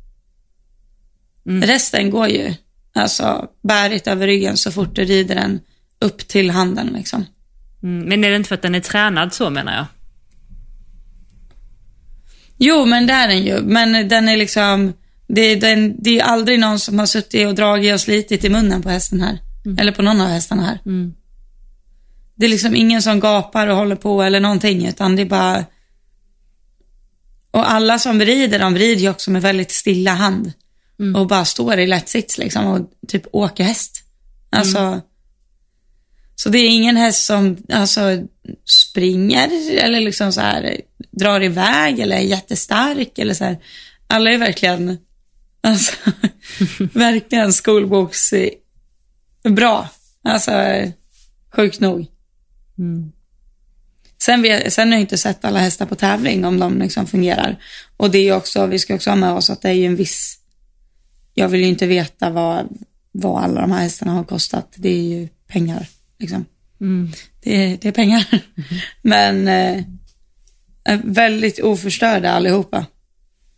[1.46, 2.54] Resten går ju
[2.94, 5.60] alltså bärigt över ryggen så fort du rider den
[6.00, 7.26] upp till handen liksom.
[7.84, 9.86] Mm, men är det inte för att den är tränad så menar jag?
[12.58, 13.62] Jo, men det är den ju.
[13.62, 14.94] Men den är liksom,
[15.28, 18.50] det, är- den, det är aldrig någon som har suttit och dragit och slitit i
[18.50, 19.38] munnen på hästen här.
[19.80, 20.80] Eller på någon av hästarna här.
[20.86, 21.14] Mm.
[22.36, 25.66] Det är liksom ingen som gapar och håller på eller någonting, utan det är bara...
[27.52, 30.54] Och alla som rider, de rider ju också med väldigt stilla hand.
[31.16, 34.04] Och bara står i lätt sits liksom och typ åker häst.
[34.50, 35.02] Alltså...
[36.36, 38.02] Så det är ingen häst som alltså,
[38.66, 39.50] springer
[39.84, 43.58] eller liksom så här, drar iväg eller är jättestark eller så här.
[44.08, 44.98] Alla är verkligen,
[45.62, 45.94] alltså,
[46.94, 48.34] verkligen skolboks
[49.44, 49.90] bra.
[50.24, 50.52] Alltså,
[51.56, 52.08] sjukt nog.
[52.78, 53.12] Mm.
[54.22, 57.58] Sen, vet, sen har jag inte sett alla hästar på tävling om de liksom fungerar.
[57.98, 59.96] Och det är också, vi ska också ha med oss att det är ju en
[59.96, 60.38] viss,
[61.34, 62.68] jag vill ju inte veta vad,
[63.12, 64.74] vad alla de här hästarna har kostat.
[64.76, 65.88] Det är ju pengar
[66.20, 66.46] liksom.
[66.82, 67.12] Mm.
[67.44, 68.42] Det, är- det är pengar.
[69.02, 69.84] Men eh,
[70.84, 72.86] är väldigt oförstörda allihopa.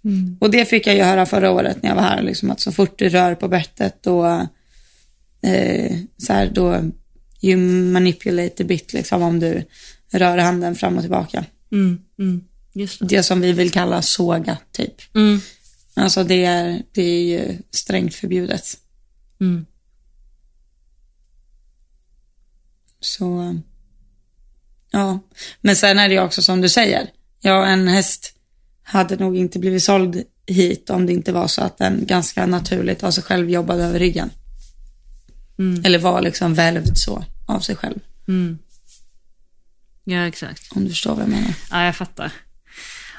[0.06, 0.38] Mm.
[0.41, 2.71] Och det fick jag ju höra förra året när jag var här, liksom, att så
[2.71, 4.25] fort du rör på bettet då,
[5.41, 6.82] eh, så här, då
[7.41, 7.58] you
[7.91, 9.63] manipulate a bit, liksom, om du
[10.12, 11.45] rör handen fram och tillbaka.
[11.71, 12.00] Mm.
[12.19, 12.43] Mm.
[12.74, 13.06] Just det.
[13.06, 15.15] Det som vi vill kalla såga, typ.
[15.15, 15.39] Mm.
[15.93, 18.78] Alltså det är, det är ju strängt förbjudet.
[19.41, 19.65] Mm.
[23.00, 23.60] Så,
[24.91, 25.19] ja.
[25.62, 27.10] Men sen är det ju också som du säger.
[27.41, 28.34] Ja, en häst
[28.84, 33.04] hade nog inte blivit såld hit om det inte var så att den ganska naturligt
[33.04, 34.30] av sig själv jobbade över ryggen.
[35.60, 35.86] Mm.
[35.86, 38.00] Eller var liksom välvd så av sig själv.
[38.28, 38.58] Mm.
[40.04, 40.72] Ja, exakt.
[40.76, 41.54] Om du förstår vad jag menar.
[41.72, 42.32] Ja, jag fattar.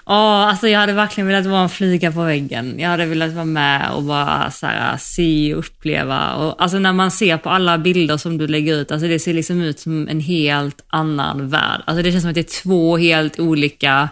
[0.09, 2.75] Ja, alltså jag hade verkligen velat vara en flyga på väggen.
[2.79, 6.35] Jag hade velat vara med och bara så här, se och uppleva.
[6.35, 9.35] Och, alltså när man ser på alla bilder som du lägger ut, alltså det ser
[9.35, 11.83] liksom ut som en helt annan värld.
[11.87, 14.09] Alltså det känns som att det är två helt olika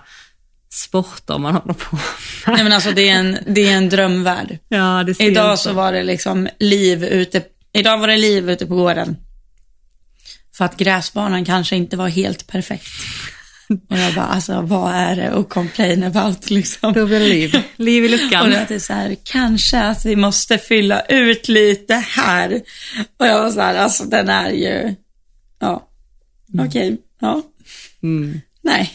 [0.74, 2.04] sporter man håller på med.
[2.46, 4.58] Nej men alltså det är en, det är en drömvärld.
[4.68, 7.42] Ja, Idag så var det liksom liv ute,
[7.74, 9.16] idag var det liv ute på gården.
[10.56, 12.86] För att gräsbanan kanske inte var helt perfekt.
[13.90, 16.92] Och jag bara, alltså vad är det att complain about liksom?
[16.92, 17.62] Det liv.
[17.76, 18.50] Liv i Och luckan.
[18.50, 22.62] det är så här, kanske att vi måste fylla ut lite här.
[23.18, 24.94] Och jag var så här, alltså den är ju,
[25.60, 25.88] ja,
[26.66, 27.42] okej, ja,
[28.02, 28.40] Mm.
[28.62, 28.92] nej.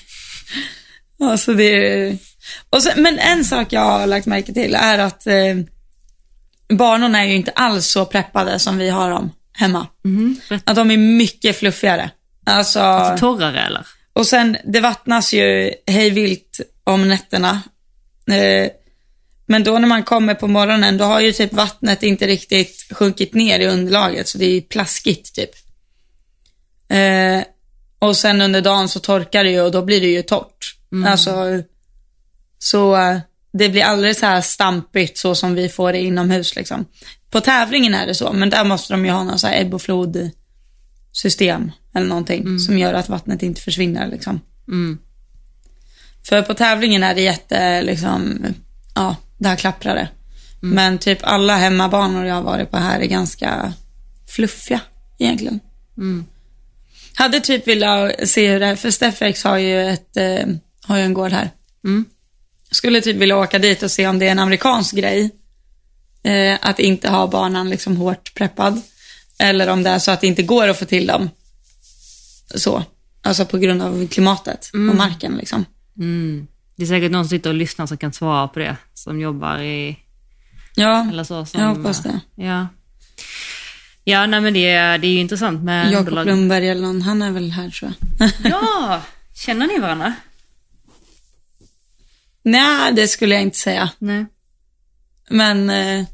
[1.21, 2.17] Alltså det är,
[2.69, 5.55] och så, men en sak jag har lagt märke till är att eh,
[6.69, 9.87] barnen är ju inte alls så preppade som vi har dem hemma.
[10.47, 12.11] Rätt Att de är mycket fluffigare.
[12.45, 13.85] Alltså, torrare eller?
[14.13, 17.61] och sen det vattnas ju hej vilt om nätterna.
[18.31, 18.71] Eh,
[19.45, 23.33] men då när man kommer på morgonen, då har ju typ vattnet inte riktigt sjunkit
[23.33, 25.51] ner i underlaget, så det är ju plaskigt typ.
[26.89, 27.43] Eh,
[27.99, 30.75] och sen under dagen så torkar det ju och då blir det ju torrt.
[31.05, 31.63] Alltså,
[32.59, 33.19] så eh,
[33.53, 36.85] det blir aldrig så här stampigt så som vi får det inomhus liksom.
[37.31, 39.73] På tävlingen är det så, men där måste de ju ha någon så här ebb
[39.73, 40.29] och flod
[41.11, 44.41] system eller någonting som gör att vattnet inte försvinner liksom.
[44.67, 44.97] Mm.
[46.29, 48.45] För på tävlingen är det jätte, liksom,
[48.95, 50.07] ja, där klapprar det.
[50.61, 53.73] Men typ alla hemmabanor jag har varit på här är ganska
[54.27, 54.81] fluffiga
[55.19, 55.59] egentligen.
[55.97, 56.25] Mm.
[57.13, 60.47] Hade typ velat se hur det är, för Steffex har ju ett, eh,
[60.81, 61.49] har ju en gård här.
[61.83, 62.05] Mm.
[62.71, 65.31] Skulle typ vilja åka dit och se om det är en amerikansk grej.
[66.23, 68.81] Eh, att inte ha banan liksom hårt preppad.
[69.39, 71.29] Eller om det är så att det inte går att få till dem.
[72.55, 72.83] Så.
[73.21, 75.65] Alltså på grund av klimatet och marken liksom.
[75.97, 76.47] Mm.
[76.75, 79.59] Det är säkert någon som sitter och lyssnar som kan svara på det, som jobbar
[79.59, 79.97] i,
[80.75, 81.45] Ja, eller så.
[81.45, 82.19] Som, jag hoppas det.
[82.35, 82.67] Ja.
[84.03, 86.13] Ja, nej men det, är- det är ju intressant med Jakob.
[86.25, 88.29] Lundberg eller någon, han är väl här tror jag.
[88.43, 89.01] Ja,
[89.35, 90.13] känner ni varandra?
[92.43, 93.89] Nej, det skulle jag inte säga.
[93.99, 94.25] Nej.
[95.29, 96.05] Men eh,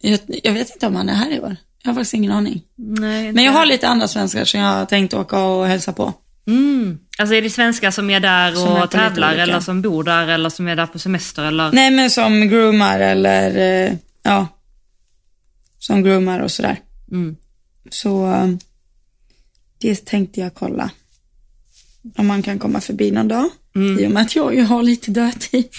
[0.00, 1.56] jag, jag vet inte om han är här i år.
[1.82, 2.62] Jag har faktiskt ingen aning.
[2.76, 6.14] Nej, Men jag har lite andra svenskar som jag har tänkt åka och hälsa på.
[6.46, 6.98] Mm.
[7.18, 10.04] Alltså är det svenskar som är där Som är och lite tävlar eller som bor
[10.04, 11.72] där eller som är där på semester eller?
[11.72, 13.92] Nej, men som groomar eller eh,
[14.22, 14.46] ja,
[15.78, 16.76] som groomar och sådär.
[17.10, 17.36] Mm.
[17.90, 18.48] Så eh,
[19.78, 20.90] det tänkte jag kolla.
[22.16, 23.50] Om man kan komma förbi någon dag.
[24.00, 25.68] I och med att jag ju har lite dödtid.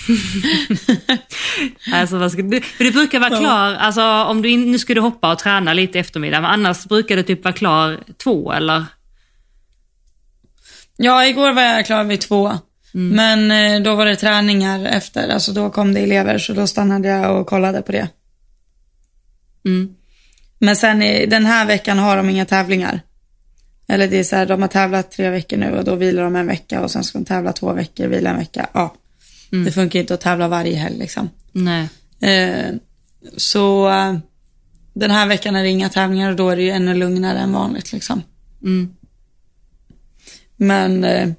[1.93, 3.39] Alltså, vad ska du, för du brukar vara Ja.
[3.39, 6.51] klar, alltså om du in, nu skulle du hoppa och träna lite i eftermiddag, men
[6.51, 8.85] annars brukar du typ vara klar två eller?
[10.97, 12.57] Ja, igår var jag klar vid två.
[12.91, 17.07] Men eh, då var det träningar efter, alltså då kom det elever så då stannade
[17.07, 18.07] jag och kollade på det.
[19.65, 19.89] Mm.
[20.59, 23.01] Men sen den här veckan har de inga tävlingar.
[23.89, 26.35] Eller det är så här, de har tävlat tre veckor nu och då vilar de
[26.35, 28.69] en vecka och sen ska de tävla två veckor, vila en vecka.
[28.73, 28.95] Ja,
[29.49, 31.29] det funkar inte att tävla varje helg liksom.
[31.51, 31.89] Nej.
[32.21, 32.75] Eh,
[33.37, 34.17] så eh,
[34.93, 37.53] den här veckan är det inga tävlingar och då är det ju ännu lugnare än
[37.53, 38.21] vanligt liksom.
[38.61, 38.95] Mm.
[40.55, 41.29] Men eh,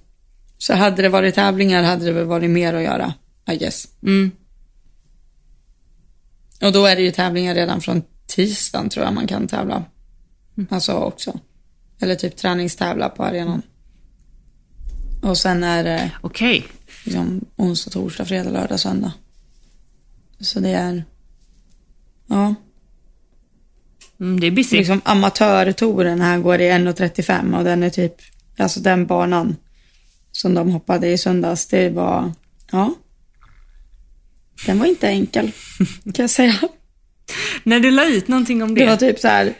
[0.58, 3.14] så hade det varit tävlingar hade det väl varit mer att göra,
[3.52, 3.88] I guess.
[4.02, 4.30] Mm.
[6.62, 9.84] Och då är det ju tävlingar redan från tisdagen tror jag man kan tävla.
[10.70, 11.40] Alltså också.
[12.00, 13.62] Eller typ träningstävla på arenan.
[15.22, 16.66] Och sen är det Okej.
[17.04, 19.12] liksom onsdag, torsdag, fredag, lördag, söndag.
[20.40, 21.04] Så det är,
[22.26, 22.54] ja,
[24.20, 24.76] Mm, det är busy.
[24.76, 28.14] liksom amatörtouren här går i 1.35 och den är typ,
[28.58, 29.56] alltså den banan
[30.32, 32.32] som de hoppade i söndags, det var,
[32.72, 32.94] ja,
[34.66, 35.50] den var inte enkel,
[36.04, 36.54] kan jag säga.
[37.64, 38.80] När du la ut någonting om det.
[38.80, 39.54] Det var typ så här.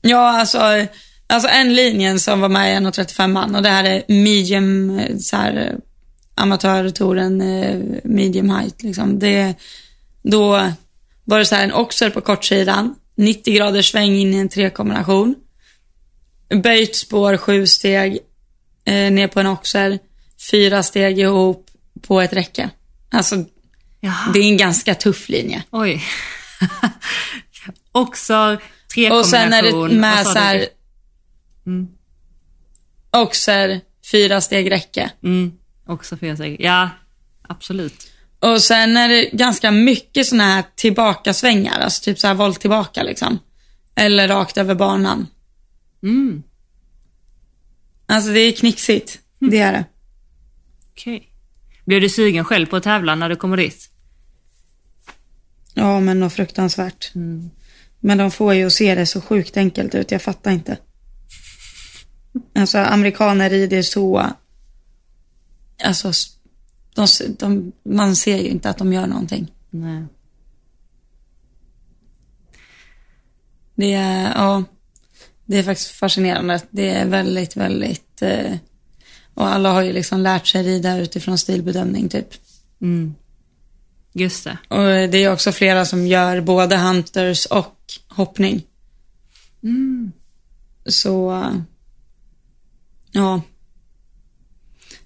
[0.00, 0.86] Ja, alltså,
[1.26, 5.16] alltså en linjen som var med i 1.35 man och det här är medium, eh,
[5.16, 5.78] så här, eh,
[6.34, 9.18] amatörtouren, eh, medium height liksom.
[9.18, 9.54] Det,
[10.22, 10.72] då
[11.24, 15.34] var det så här en oxer på kortsidan, 90 graders sväng in i en trekombination.
[16.62, 18.18] Böjt spår, sju steg
[18.84, 19.98] eh, ner på en oxer,
[20.50, 21.70] fyra steg ihop
[22.02, 22.70] på ett räcke.
[23.10, 23.44] Alltså,
[24.00, 24.32] Jaha.
[24.32, 25.62] det är en ganska tuff linje.
[25.70, 26.04] Oj.
[27.92, 28.58] Också
[28.94, 30.66] tre Och sen är det med sa så här?
[31.66, 31.88] Mm.
[33.10, 33.80] oxer,
[34.12, 35.10] fyra steg räcke.
[35.22, 35.52] Mm.
[35.86, 36.56] Också fyra steg.
[36.60, 36.90] Ja,
[37.42, 38.10] absolut.
[38.40, 43.02] Och sen är det ganska mycket såna här tillbakasvängar, alltså typ så här volt tillbaka
[43.02, 43.38] liksom.
[43.94, 45.26] Eller rakt över banan.
[46.02, 46.42] Mm.
[48.06, 49.84] Alltså det är knixigt, det är det.
[50.90, 51.32] Okej.
[51.84, 53.90] Blev du sugen själv på att tävla när du kommer dit?
[55.74, 57.12] Ja, men något fruktansvärt.
[58.00, 60.76] Men de får ju att se det så sjukt enkelt ut, jag fattar inte.
[62.54, 64.26] Alltså amerikaner rider så,
[65.84, 66.12] alltså
[66.94, 67.06] de,
[67.38, 69.52] de, man ser ju inte att de gör någonting.
[69.70, 70.04] Nej.
[73.74, 74.64] Det är, ja,
[75.44, 76.60] det är faktiskt fascinerande.
[76.70, 78.54] Det är väldigt, väldigt, eh,
[79.34, 82.28] och alla har ju liksom lärt sig rida utifrån stilbedömning typ.
[82.80, 83.14] Mm.
[84.12, 84.58] Just det.
[84.68, 88.62] Och det är också flera som gör både hunters och hoppning.
[90.86, 91.54] Så, eh,
[93.12, 93.42] ja.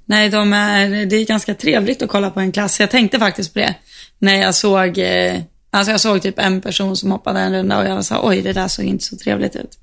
[0.04, 2.80] Nej, de är, det är ganska trevligt att kolla på en klass.
[2.80, 3.74] Jag tänkte faktiskt på det
[4.18, 5.40] när jag såg eh,
[5.74, 8.52] Alltså jag såg typ en person som hoppade en runda och jag sa oj det
[8.52, 9.78] där såg inte så trevligt ut.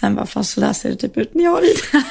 [0.00, 2.02] Sen bara fast så där ser det typ ut när jag rider.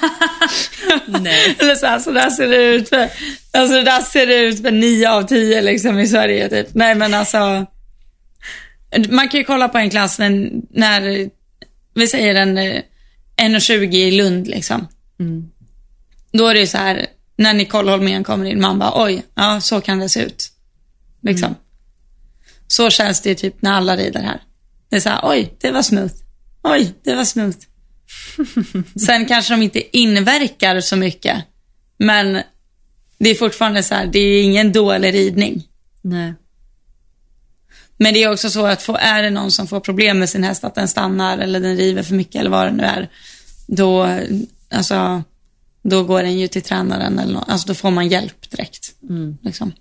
[1.22, 1.56] Nej.
[1.60, 3.10] Eller så, här, så där ser det ut för,
[3.52, 6.68] alltså där ser det ut för nio av tio liksom i Sverige typ.
[6.74, 7.66] Nej men alltså.
[9.10, 11.30] Man kan ju kolla på en klass när, när
[11.94, 12.82] vi säger en eh,
[13.38, 14.88] 1,20 i Lund liksom.
[15.20, 15.50] Mm.
[16.32, 17.06] Då är det ju så här,
[17.38, 20.52] när Nicole Holmén kommer in, man bara oj, ja så kan det se ut.
[21.22, 21.56] Liksom.
[22.68, 24.42] Så känns det ju typ när alla rider här.
[24.90, 26.14] Det är så här, oj, det var smooth.
[26.64, 27.58] Oj, det var smooth.
[29.06, 31.44] Sen kanske de inte inverkar så mycket,
[31.98, 32.42] men
[33.18, 35.64] det är fortfarande så här, det är ingen dålig ridning.
[36.02, 36.34] Nej.
[37.98, 40.44] Men det är också så att få, är det någon som får problem med sin
[40.44, 43.10] häst, att den stannar eller den river för mycket eller vad det nu är,
[43.68, 44.20] då,
[44.70, 45.24] alltså,
[45.82, 47.50] då går den ju till tränaren eller något.
[47.50, 48.96] Alltså då får man hjälp direkt.
[49.10, 49.38] Mm.
[49.42, 49.74] Liksom.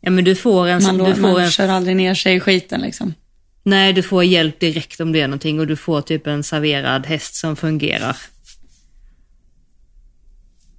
[0.00, 0.82] Ja men du får en...
[0.82, 3.14] Man, du får man en kör aldrig ner sig i skiten liksom.
[3.62, 7.06] nej, du får hjälp direkt om det är någonting och du får typ en serverad
[7.06, 8.16] häst som fungerar.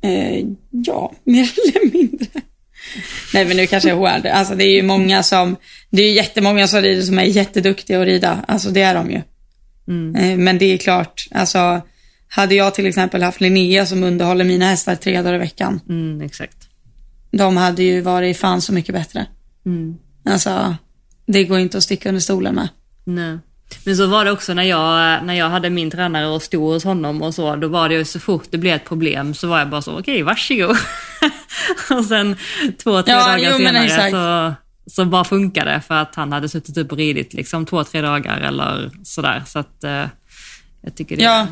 [0.02, 2.42] Eh, ja, mer eller mindre.
[3.34, 4.26] Nej men nu kanske jag hård.
[4.26, 5.56] Alltså det är ju många som,
[5.90, 8.46] det är ju jättemånga som rider som är jätteduktiga att rida.
[8.48, 9.22] Alltså det är de ju.
[9.88, 10.16] Mm.
[10.16, 11.82] Eh, men det är klart, alltså
[12.30, 15.82] hade jag till exempel haft Linnea som underhåller mina hästar tre dagar i veckan.
[15.90, 16.58] Mm, exakt.
[17.32, 19.26] De hade ju varit fan så mycket bättre.
[19.66, 19.98] Mm.
[20.26, 20.76] Alltså,
[21.26, 22.70] det går inte att sticka under stolen med.
[23.04, 23.38] Nej.
[23.86, 26.84] Men så var det också när jag, när jag hade min tränare och stod hos
[26.84, 29.60] honom och så, då var det ju så fort det blev ett problem så var
[29.60, 30.78] jag bara så, okej varsågod.
[31.98, 32.36] och sen
[32.84, 34.54] två, tre Ja, dagar jo, senare så,
[34.92, 38.02] så bara funkade det för att han hade suttit upp och ridit liksom två, tre
[38.02, 39.44] dagar eller sådär.
[39.48, 40.06] Så att eh,
[40.82, 41.48] jag tycker det, Ja.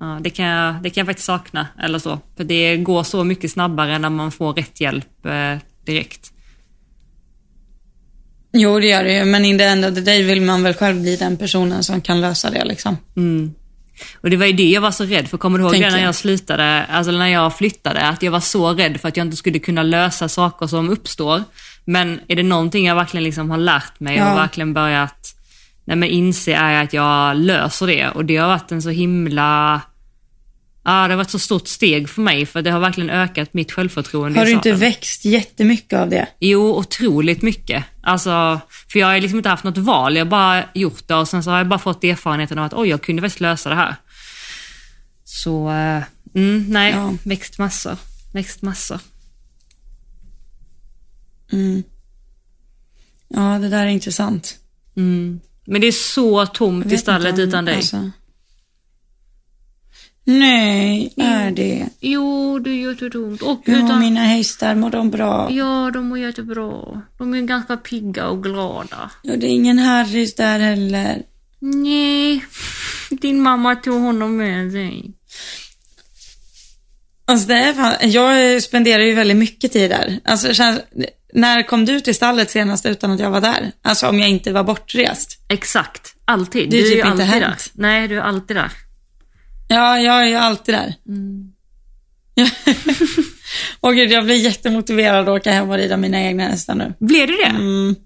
[0.00, 2.18] ja, det, kan jag, det kan jag faktiskt sakna eller så.
[2.36, 6.32] För det går så mycket snabbare när man får rätt hjälp eh, direkt.
[8.52, 10.74] Jo, det gör det ju, men in the end of the day vill man väl
[10.74, 12.96] själv bli den personen som kan lösa det liksom.
[13.16, 13.54] Mm.
[14.20, 15.38] Och det var ju det jag var så rädd för.
[15.38, 16.08] Kommer du ihåg Tänker det när jag.
[16.08, 18.00] jag slutade, alltså när jag flyttade?
[18.00, 21.42] Att jag var så rädd för att jag inte skulle kunna lösa saker som uppstår.
[21.84, 24.30] Men är det någonting jag verkligen liksom har lärt mig Ja.
[24.32, 25.34] och verkligen börjat
[25.84, 28.08] nej men inse är att jag löser det.
[28.08, 29.80] Och det har varit en så himla...
[30.84, 33.72] Ja, det har varit så stort steg för mig för det har verkligen ökat mitt
[33.72, 36.28] självförtroende Har du inte växt jättemycket av det?
[36.38, 37.84] Jo, otroligt mycket.
[38.02, 38.60] Alltså,
[38.92, 41.42] för jag har liksom inte haft något val, jag har bara gjort det och sen
[41.42, 43.96] så har jag bara fått erfarenheten av att oj, jag kunde faktiskt lösa det här.
[45.24, 46.02] Så, eh,
[46.34, 47.14] mm, nej, Ja.
[47.24, 47.96] växt massor.
[48.32, 49.00] Växt massor.
[51.52, 51.82] Mm.
[53.28, 54.58] Ja, det där är intressant.
[54.96, 55.40] Mm.
[55.64, 57.76] Men det är så tomt i stallet utan dig.
[57.76, 58.10] alltså-
[60.24, 61.88] Nej, är det?
[62.00, 63.42] Jo, det är jättetomt.
[63.42, 64.00] Och mår utan...
[64.00, 64.74] mina hästar?
[64.74, 65.50] Mår de bra?
[65.50, 67.02] Ja, de mår jättebra.
[67.18, 69.10] De är ganska pigga och glada.
[69.22, 71.22] Ja, det är ingen Harrys där heller.
[71.58, 72.44] Nej,
[73.10, 75.14] din mamma tog honom med sig.
[77.24, 80.20] Alltså det är fan, jag spenderar ju väldigt mycket tid där.
[80.24, 80.80] Alltså känns,
[81.34, 83.72] när kom du till stallet senast utan att jag var där?
[83.82, 85.38] Alltså om jag inte var bortrest.
[85.48, 86.70] Exakt, alltid.
[86.70, 87.42] Det är du är typ ju inte alltid hänt.
[87.42, 87.82] där.
[87.82, 88.70] Nej, du är alltid där.
[89.72, 90.94] Ja, jag är ju alltid där.
[91.08, 91.52] Mm.
[93.80, 96.94] Åh gud, jag blir jättemotiverad att åka hem och rida mina egna hästar nu.
[97.00, 97.44] Blev du det?
[97.50, 97.96] Mm.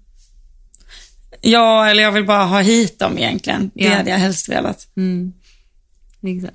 [1.41, 3.71] Ja, eller jag vill bara ha hit dem egentligen.
[3.75, 3.95] Det Ja.
[3.95, 4.87] hade jag helst velat.
[4.97, 5.33] Mm.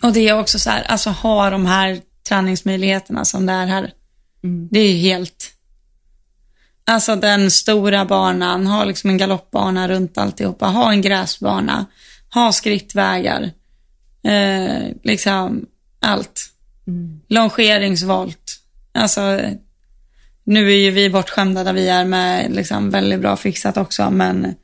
[0.03, 3.93] Och det är också så här, alltså ha de här träningsmöjligheterna som det är här.
[4.45, 4.69] Mm.
[4.71, 5.53] Det är ju helt...
[6.85, 11.87] Alltså den stora banan, ha liksom en galoppbana runt alltihopa, ha en gräsbana,
[12.35, 13.51] ha skrittvägar,
[14.25, 15.67] eh, liksom
[16.01, 16.51] allt.
[16.87, 17.21] Mm.
[17.29, 18.61] Longeringsvolt.
[18.95, 19.41] Alltså,
[20.45, 24.55] nu är ju vi bortskämda där vi är med liksom väldigt bra fixat också, men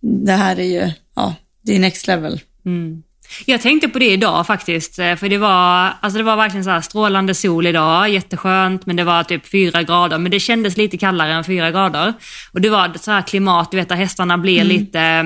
[0.00, 2.40] det här är ju, ja, det är next level.
[2.66, 3.02] Mm.
[3.46, 6.70] Jag tänkte på det idag faktiskt, eh, för det var, alltså det var verkligen så
[6.70, 10.98] här strålande sol idag, jätteskönt, men det var typ fyra grader, men det kändes lite
[10.98, 12.14] kallare än fyra grader.
[12.52, 15.24] Och det var så här klimat, du vet, där hästarna blir lite eh,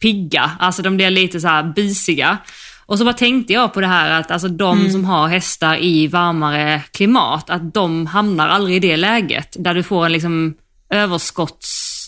[0.00, 2.38] pigga, alltså de blir lite så här bisiga.
[2.92, 6.06] Och så bara tänkte jag på det här att alltså de som har hästar i
[6.06, 10.54] varmare klimat, att de hamnar aldrig i det läget där du får en liksom
[10.90, 12.06] överskotts...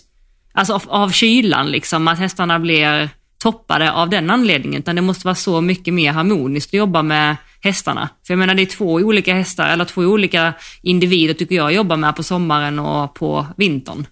[0.53, 3.09] Alltså av, av kylan liksom, att hästarna blir
[3.39, 7.37] toppade av den anledningen, utan det måste vara så mycket mer harmoniskt att jobba med
[7.61, 8.09] hästarna.
[8.27, 11.97] För jag menar det är två olika hästar, eller två olika individer tycker jag jobbar
[11.97, 14.07] med på sommaren och på vintern.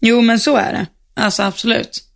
[0.00, 0.86] Jo, men så är det.
[1.22, 2.09] Alltså absolut.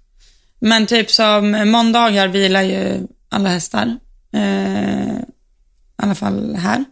[0.65, 3.97] Men typ som måndagar vilar ju alla hästar.
[4.33, 6.85] Eh, I alla fall här.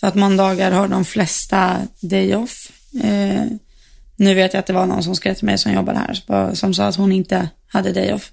[0.00, 2.70] För att måndagar har de flesta day off.
[3.04, 3.44] Eh,
[4.16, 6.74] Nu vet jag att det var någon som skrev till mig som jobbar här som
[6.74, 8.30] sa att hon inte hade day off.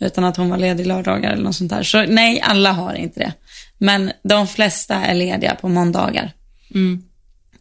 [0.00, 1.82] Utan att hon var ledig lördagar eller något sånt där.
[1.82, 3.32] Så nej, alla har inte det.
[3.78, 6.32] Men de flesta är lediga på måndagar.
[6.74, 7.02] Mm.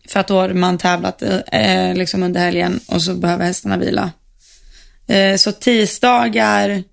[0.07, 1.21] För att då har man tävlat
[1.51, 4.11] eh, liksom under helgen och så behöver hästarna vila.
[5.07, 6.83] Eh, så tisdagar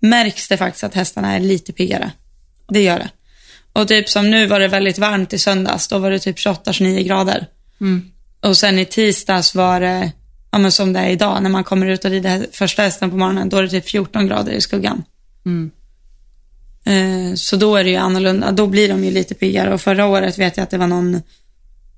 [0.00, 2.10] märks det faktiskt att hästarna är lite piggare.
[2.68, 3.10] Det gör det.
[3.72, 5.88] Och typ som nu var det väldigt varmt i söndags.
[5.88, 7.46] Då var det typ 28-29 grader.
[7.80, 8.10] Mm.
[8.40, 10.12] Och sen i tisdags var det,
[10.50, 13.16] ja men som det är idag, när man kommer ut och rider första hästen på
[13.16, 15.02] morgonen, då är det typ 14 grader i skuggan.
[15.46, 15.70] Mm.
[16.84, 18.52] Eh, så då är det ju annorlunda.
[18.52, 19.74] Då blir de ju lite piggare.
[19.74, 21.22] Och förra året vet jag att det var någon,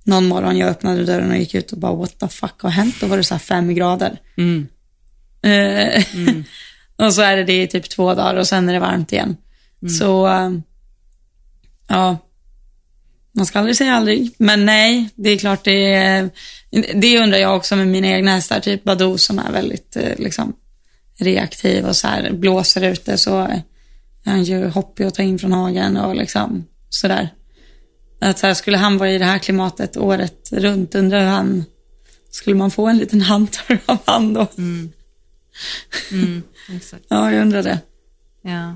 [0.04, 2.94] någon morgon jag öppnade dörren och gick ut och bara what the fuck har hänt?
[3.00, 4.20] Då var det så här fem grader.
[4.36, 4.68] Mm.
[5.42, 6.04] Eh,
[7.06, 9.36] och så är det det i typ två dagar och sen är det varmt igen.
[9.98, 10.50] Så, eh,
[11.88, 12.18] ja.
[13.32, 14.34] Man ska aldrig säga aldrig.
[14.38, 16.30] Men nej, det är klart det är,
[16.94, 20.52] det undrar jag också med mina egna hästar, typ Badoo som är väldigt eh, liksom
[21.18, 23.62] reaktiv och så här blåser ute så är
[24.24, 27.28] han ju hoppig att ta in från hagen och liksom sådär.
[28.20, 31.64] Att så här, skulle han vara i det här klimatet året runt, undrar hur han,
[32.30, 34.46] skulle man få en liten handtör av han då?
[34.58, 34.92] Mm.
[36.76, 37.04] Exakt.
[37.08, 37.78] Ja, jag undrar det.
[38.42, 38.74] Ja.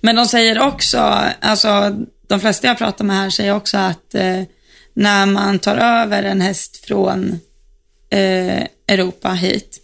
[0.00, 0.98] Men de säger också,
[1.40, 1.96] alltså
[2.28, 4.42] de flesta jag pratar med här säger också att eh,
[4.94, 7.40] när man tar över en häst från
[8.10, 9.78] eh, Europa hit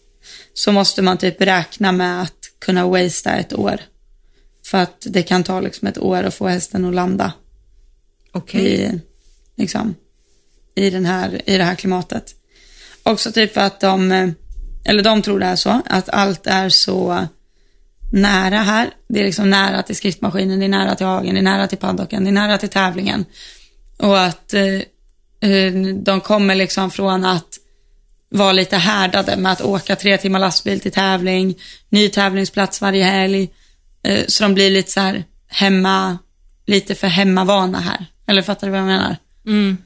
[0.54, 3.80] så måste man typ räkna med att kunna wastea ett år.
[4.66, 7.32] För att det kan ta liksom ett år att få hästen att landa
[8.32, 8.60] Okej.
[8.60, 9.00] i,
[9.56, 9.94] liksom,
[10.74, 12.34] i, den här, i det här klimatet.
[13.02, 14.30] Också typ för att de, eh,
[14.84, 17.26] eller de tror det är så, att allt är så
[18.12, 18.90] nära här.
[19.08, 21.78] Det är liksom nära till skriftmaskinen, det är nära till hagen, det är nära till
[21.78, 23.24] paddocken, det är nära till tävlingen.
[23.98, 25.72] Och att eh, eh,
[26.02, 27.58] de kommer liksom från att
[28.30, 31.54] vara lite härdade med att åka tre timmar lastbil till tävling,
[31.88, 33.50] ny tävlingsplats varje helg.
[34.02, 36.18] Eh, så de blir lite så här hemma,
[36.66, 38.06] lite för hemmavana här.
[38.26, 39.16] Eller fattar du vad jag menar?
[39.46, 39.76] Mm.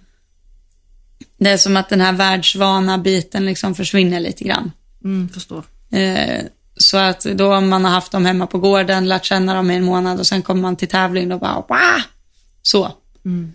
[1.39, 4.73] Det är som att den här världsvana biten liksom försvinner lite grann.
[5.05, 5.65] Mm, förstår.
[5.93, 6.45] Eh,
[6.77, 9.77] så att då om man har haft dem hemma på gården, lärt känna dem i
[9.77, 12.03] en månad och sen kommer man till tävling och bara Wah!
[12.63, 12.93] så.
[13.25, 13.53] Mm.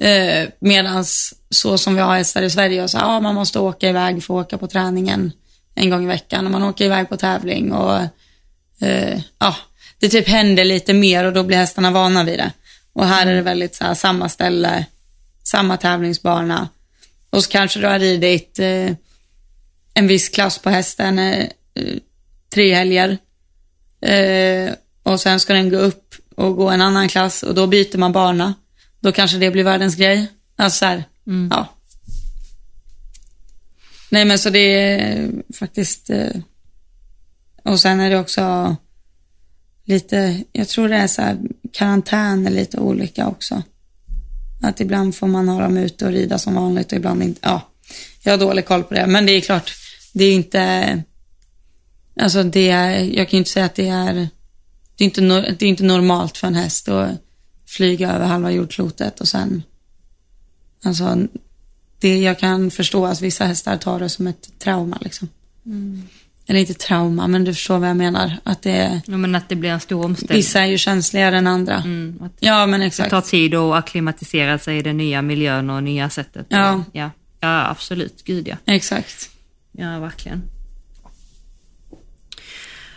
[0.00, 3.88] Eh, medans så som vi har hästar i Sverige och så, ja, man måste åka
[3.88, 5.32] iväg för att åka på träningen
[5.74, 8.00] en gång i veckan och man åker iväg på tävling och
[8.80, 9.56] eh, ja,
[9.98, 12.52] det typ händer lite mer och då blir hästarna vana vid det.
[12.92, 14.84] Och här är det väldigt så här, samma ställe,
[15.42, 16.68] samma tävlingsbana
[17.30, 18.90] och så kanske du har ridit eh,
[19.98, 21.98] en viss klass på hästen eh, eh,
[22.54, 23.18] tre helger
[24.00, 24.72] eh,
[25.02, 28.12] och sen ska den gå upp och gå en annan klass och då byter man
[28.12, 28.54] bana.
[29.00, 30.26] Då kanske det blir världens grej.
[30.56, 31.04] Alltså så här,
[31.50, 31.68] ja.
[34.10, 36.36] Nej men så det är faktiskt, eh,
[37.64, 38.76] och sen är det också
[39.84, 41.38] lite, jag tror det är så här,
[41.72, 43.62] karantän är lite olika också.
[44.62, 47.60] Att ibland får man ha dem ute och rida som vanligt och ibland inte, ja.
[48.22, 49.72] Jag har dålig koll på det, men det är klart,
[50.18, 51.02] det är inte,
[52.20, 54.14] alltså det är, jag kan ju inte säga att det är,
[54.96, 55.20] det är inte,
[55.58, 57.10] det är inte normalt för en häst att
[57.66, 59.62] flyga över halva jordklotet och sen,
[60.84, 61.26] alltså,
[62.00, 65.28] det, jag kan förstå att vissa hästar tar det som ett trauma liksom.
[66.46, 68.36] Eller inte trauma, men du förstår vad jag menar.
[68.42, 70.36] Att det Ja, men att det blir en stor omställning.
[70.36, 71.76] vissa är ju känsligare än andra.
[71.76, 73.10] Mm, att Ja, men det exakt.
[73.10, 76.46] tar tid att acklimatisera sig i den nya miljön och nya sättet.
[76.48, 76.84] Ja.
[76.92, 77.10] Ja,
[77.40, 78.24] ja absolut.
[78.24, 78.56] Gud ja.
[78.64, 79.30] Exakt.
[79.80, 80.42] Ja, verkligen.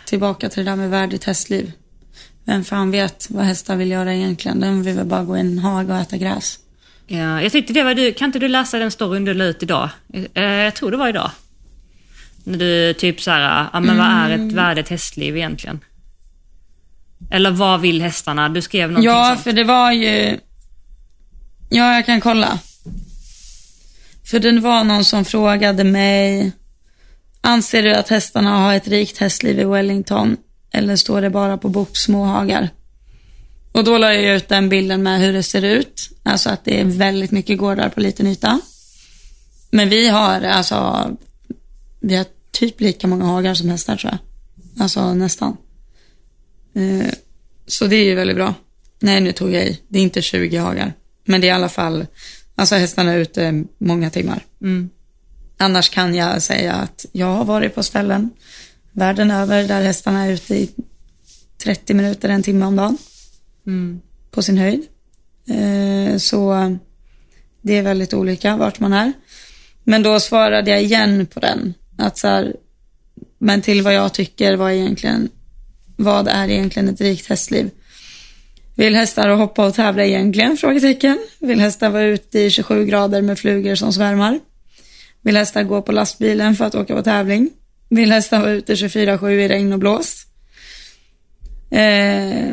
[0.06, 1.72] Tillbaka till det där med värdigt hästliv.
[2.46, 4.60] Vem fan vet vad hästar vill göra egentligen?
[4.60, 6.60] Den vill väl bara gå i en hage och äta gräs.
[7.08, 9.64] Ja, jag tyckte det var du, kan inte du läsa den storyn du la ut
[9.64, 9.90] idag?
[10.34, 11.32] Eh, jag tror det var idag.
[12.44, 14.48] När du typ så här, ja men vad är Mm.
[14.48, 15.80] ett värdigt hästliv egentligen?
[17.32, 18.50] Eller vad vill hästarna?
[18.50, 19.42] Du skrev någonting Ja, sånt.
[19.44, 20.40] för det var ju...
[21.70, 22.60] Ja, jag kan kolla.
[24.32, 26.52] För det var någon som frågade mig.
[27.42, 30.38] Anser du att hästarna har ett rikt hästliv i Wellington?
[30.72, 32.70] Eller står det bara på bok småhagar?
[33.72, 36.10] Och då la jag ut den bilden med hur det ser ut.
[36.24, 38.60] Alltså att det är väldigt mycket gårdar på liten yta.
[39.72, 41.10] Men vi har alltså,
[42.00, 44.20] vi har typ lika många hagar som hästar tror jag.
[44.84, 45.58] Alltså nästan.
[46.76, 47.14] Eh,
[47.68, 48.54] så det är ju väldigt bra.
[49.00, 49.80] Nej, nu tog jag i.
[49.88, 50.94] Det är inte 20 hagar.
[51.26, 52.06] Men det är i alla fall,
[52.56, 54.46] alltså hästarna är ute många timmar.
[54.62, 54.90] Mm.
[55.62, 58.30] Annars kan jag säga att jag har varit på ställen
[58.92, 60.70] världen över där hästarna är ute i
[61.64, 62.98] 30 minuter, en timme om dagen
[63.68, 64.02] Mm.
[64.32, 64.84] på sin höjd.
[65.48, 66.54] Eh, så
[67.62, 69.14] det är väldigt olika vart man är.
[69.84, 71.74] Men då svarade jag igen på den.
[71.98, 72.56] Att så här,
[73.38, 75.30] men till vad jag tycker vad egentligen,
[75.96, 77.70] vad är egentligen ett rikt hästliv?
[78.76, 80.58] Vill hästar hoppa och tävla egentligen?
[80.58, 81.20] Frågetecken.
[81.40, 84.40] Vill hästar vara ute i 27 grader med flugor som svärmar?
[85.22, 87.50] Vill hästar gå på lastbilen för att åka på tävling?
[87.90, 90.28] Vill hästar vara ute 24-7 i regn och blåst?
[91.70, 92.50] Eh,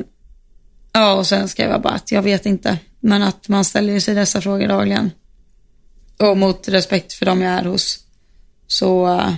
[0.92, 4.14] ja, och sen skrev jag bara att jag vet inte, men att man ställer sig
[4.14, 5.10] dessa frågor dagligen.
[6.18, 7.98] Och mot respekt för dem jag är hos
[8.66, 9.32] så eh,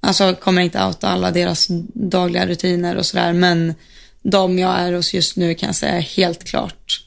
[0.00, 3.74] alltså, kommer jag inte outa alla deras dagliga rutiner och sådär, men
[4.22, 7.04] de jag är hos just nu kan jag säga helt klart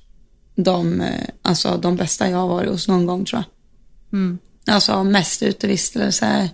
[0.55, 4.19] de, eh, alltså, de bästa jag har varit hos någon gång tror jag.
[4.19, 4.39] Mm.
[4.67, 6.49] Alltså mest utevistelse,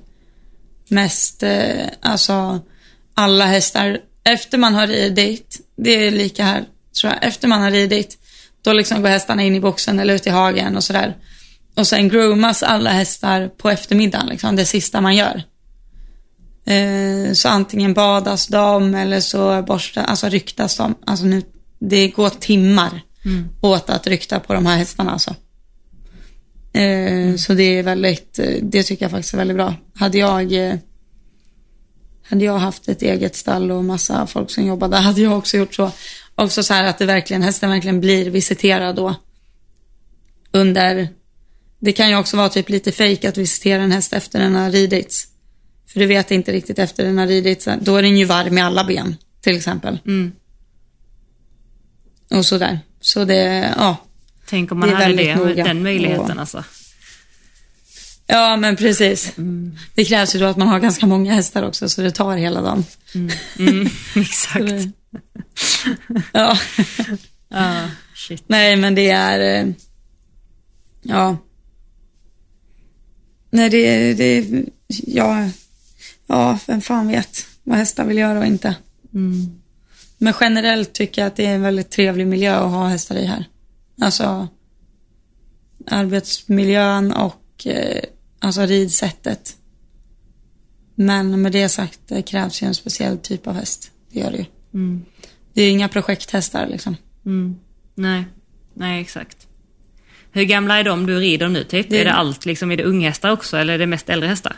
[0.89, 2.59] mest, eh, alltså
[3.13, 3.99] alla hästar.
[4.23, 6.65] Efter man har ridit, det är lika här
[7.01, 8.17] tror jag, efter man har ridit,
[8.61, 11.17] då liksom går hästarna in i boxen eller ut i hagen och sådär.
[11.75, 15.43] Och sen groomas alla hästar på eftermiddagen, liksom, det sista man gör.
[16.65, 20.95] Eh, så antingen badas de eller så borstar, alltså ryktas de.
[21.05, 21.43] Alltså nu,
[21.79, 23.49] det går timmar Mm.
[23.61, 25.35] åt att rykta på de här hästarna alltså.
[26.77, 29.75] Eh, Så det är väldigt, eh, det tycker jag faktiskt är väldigt bra.
[29.95, 30.75] Hade jag, eh,
[32.29, 35.75] hade jag haft ett eget stall och massa folk som jobbade, hade jag också gjort
[35.75, 35.91] så.
[36.35, 39.15] Också så här att det verkligen, hästen verkligen blir visiterad då.
[40.51, 41.09] Under,
[41.79, 44.71] det kan ju också vara typ lite fejk att visitera en häst efter den har
[44.71, 45.27] ridits.
[45.87, 48.61] För du vet inte riktigt efter den har ridits, då är den ju varm i
[48.61, 49.99] alla ben till exempel.
[50.05, 50.31] Mm.
[52.29, 52.79] Och sådär.
[53.01, 53.97] Så det, ja.
[54.49, 55.63] Tänk om man Det är hade det, noga.
[55.63, 56.63] den möjligheten Och- alltså.
[58.29, 59.33] Ja, men precis.
[59.95, 62.61] Det krävs ju då att man har ganska många hästar också, så det tar hela
[62.61, 62.85] dagen.
[63.59, 64.87] Mm, exakt.
[66.33, 66.57] Ja,
[67.49, 67.81] Ja,
[68.15, 68.43] shit.
[68.47, 69.39] nej, men det är...
[69.65, 69.71] eh,
[71.01, 71.37] Ja.
[73.49, 74.13] Nej, det...
[74.13, 74.45] det
[74.87, 75.49] ja,
[76.27, 78.75] ja, vem fan vet vad hästar vill göra och inte.
[79.13, 79.61] Mm.
[80.17, 83.25] Men generellt tycker jag att det är en väldigt trevlig miljö att ha hästar i
[83.25, 83.45] här.
[84.01, 84.47] Alltså
[85.87, 88.03] arbetsmiljön och eh,
[88.39, 89.55] alltså ridsättet.
[90.95, 93.91] Men med det sagt, det krävs ju en speciell typ av häst.
[94.11, 94.45] Det gör det ju.
[94.73, 95.05] Mm.
[95.53, 96.95] Det är ju inga projekthästar liksom.
[97.25, 97.55] Mm.
[97.95, 98.25] Nej,
[98.73, 99.47] nej exakt.
[100.31, 101.89] Hur gamla är de du rider nu typ?
[101.89, 104.55] Det- Är det allt liksom, är det unghästar också eller är det mest äldre hästar?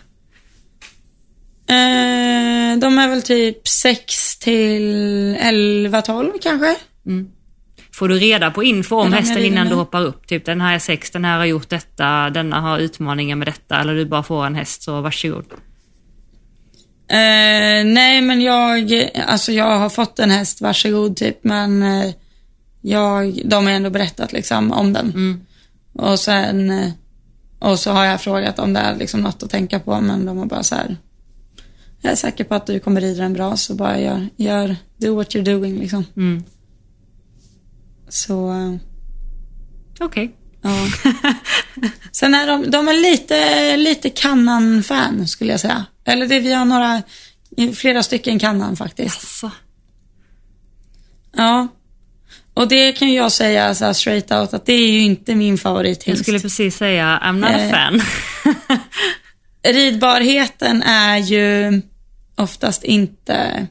[1.67, 6.75] Eh, de är väl typ 6 till 11, 12 kanske.
[7.99, 10.27] Får du reda på info om hästen innan du hoppar upp?
[10.27, 13.79] Typ den här är sex, den här har gjort detta, denna har utmaningar med detta.
[13.79, 15.45] Eller du bara får en häst så varsågod.
[17.07, 22.11] Eh, nej, men jag, alltså jag har fått en häst, varsågod typ, men eh,
[22.81, 25.09] jag, de har ändå berättat liksom om den.
[25.09, 25.41] Mm.
[25.93, 26.91] Och sen, eh,
[27.59, 30.37] och så har jag frågat om det är liksom något att tänka på, men de
[30.37, 30.97] har bara så här,
[32.01, 35.15] jag är säker på att du kommer rida den bra, så bara gör, gör, do
[35.15, 36.05] what you're doing liksom.
[36.17, 36.43] Mm.
[38.09, 38.75] Så, eh,
[39.99, 40.35] Okej.
[40.61, 40.69] ja.
[42.11, 45.85] Sen är de, de är lite, lite Kannan-fan skulle jag säga.
[46.05, 47.01] Eller det, vi har några,
[47.75, 49.15] flera stycken Kannan faktiskt.
[49.23, 49.51] Jaså?
[51.35, 51.67] Ja.
[52.53, 55.49] Och det kan jag säga så här straight out att det är ju inte min
[55.53, 56.21] Jag favorithingst.
[56.21, 57.69] skulle precis säga I'm not a Eh.
[57.71, 58.01] fan.
[59.73, 61.81] Ridbarheten är ju
[62.35, 63.67] oftast inte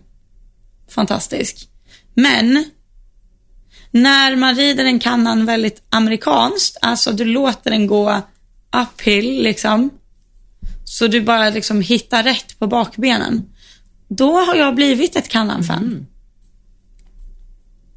[0.90, 1.68] fantastisk.
[2.14, 2.64] Men
[3.90, 8.22] när man rider en kannan väldigt amerikanskt, alltså du låter den gå
[8.82, 9.90] uphill liksom,
[10.84, 13.44] så du bara liksom hittar rätt på bakbenen.
[14.08, 16.06] Då har jag blivit ett kannan-fan.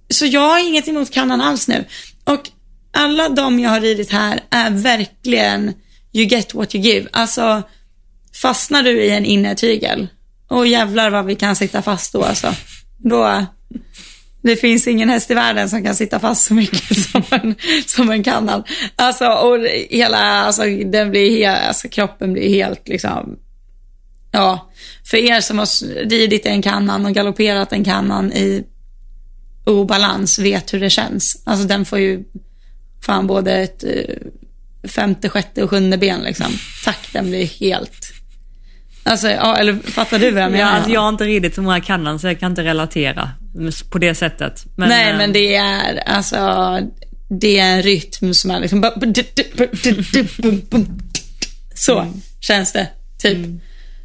[0.10, 1.86] Så jag har inget emot kannan alls nu.
[2.24, 2.50] Och
[2.94, 5.74] alla de jag har ridit här är verkligen
[6.14, 7.10] you get what you give.
[7.12, 7.64] Alltså,
[8.42, 10.08] fastnar du i en innertygel,
[10.52, 12.54] och jävlar vad vi kan sitta fast då alltså.
[12.98, 13.46] Då,
[14.42, 17.56] det finns ingen häst i världen som kan sitta fast så mycket som en,
[17.88, 18.64] som en kannan.
[18.96, 23.36] Alltså, och hela, alltså, den blir helt, alltså kroppen blir helt liksom,
[24.32, 24.72] ja.
[25.04, 28.64] För er som har ridit en kannan och galopperat en kannan i
[29.66, 31.42] obalans vet hur det känns.
[31.46, 32.24] Alltså den får ju
[33.06, 36.52] fan både ett eh, femte, sjätte och sjunde ben liksom.
[36.86, 38.01] Takten blir helt...
[39.04, 40.72] Alltså, ja, eller fattar du vad jag Ja, menar?
[40.72, 43.32] alltså, jag har inte ridit så många kannan så jag kan inte relatera
[43.90, 44.66] på det sättet.
[44.76, 46.80] Men, Nej, eh, men det är alltså...
[47.40, 48.82] Det är en rytm som är liksom...
[48.82, 48.94] bara-
[51.76, 52.88] Så känns det,
[53.18, 53.38] typ.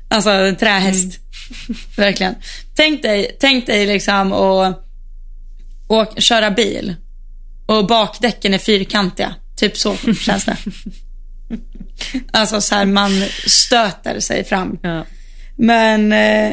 [0.08, 1.18] Alltså en trähäst.
[1.96, 2.34] Verkligen.
[2.76, 4.82] Tänk dig, tänk dig liksom att
[5.88, 6.94] och köra bil
[7.66, 9.34] och bakdäcken är fyrkantiga.
[9.56, 10.56] Typ så känns det.
[12.32, 13.10] alltså så här, man
[13.46, 14.78] stöter sig fram.
[14.82, 15.04] Ja.
[15.56, 16.52] Men, eh,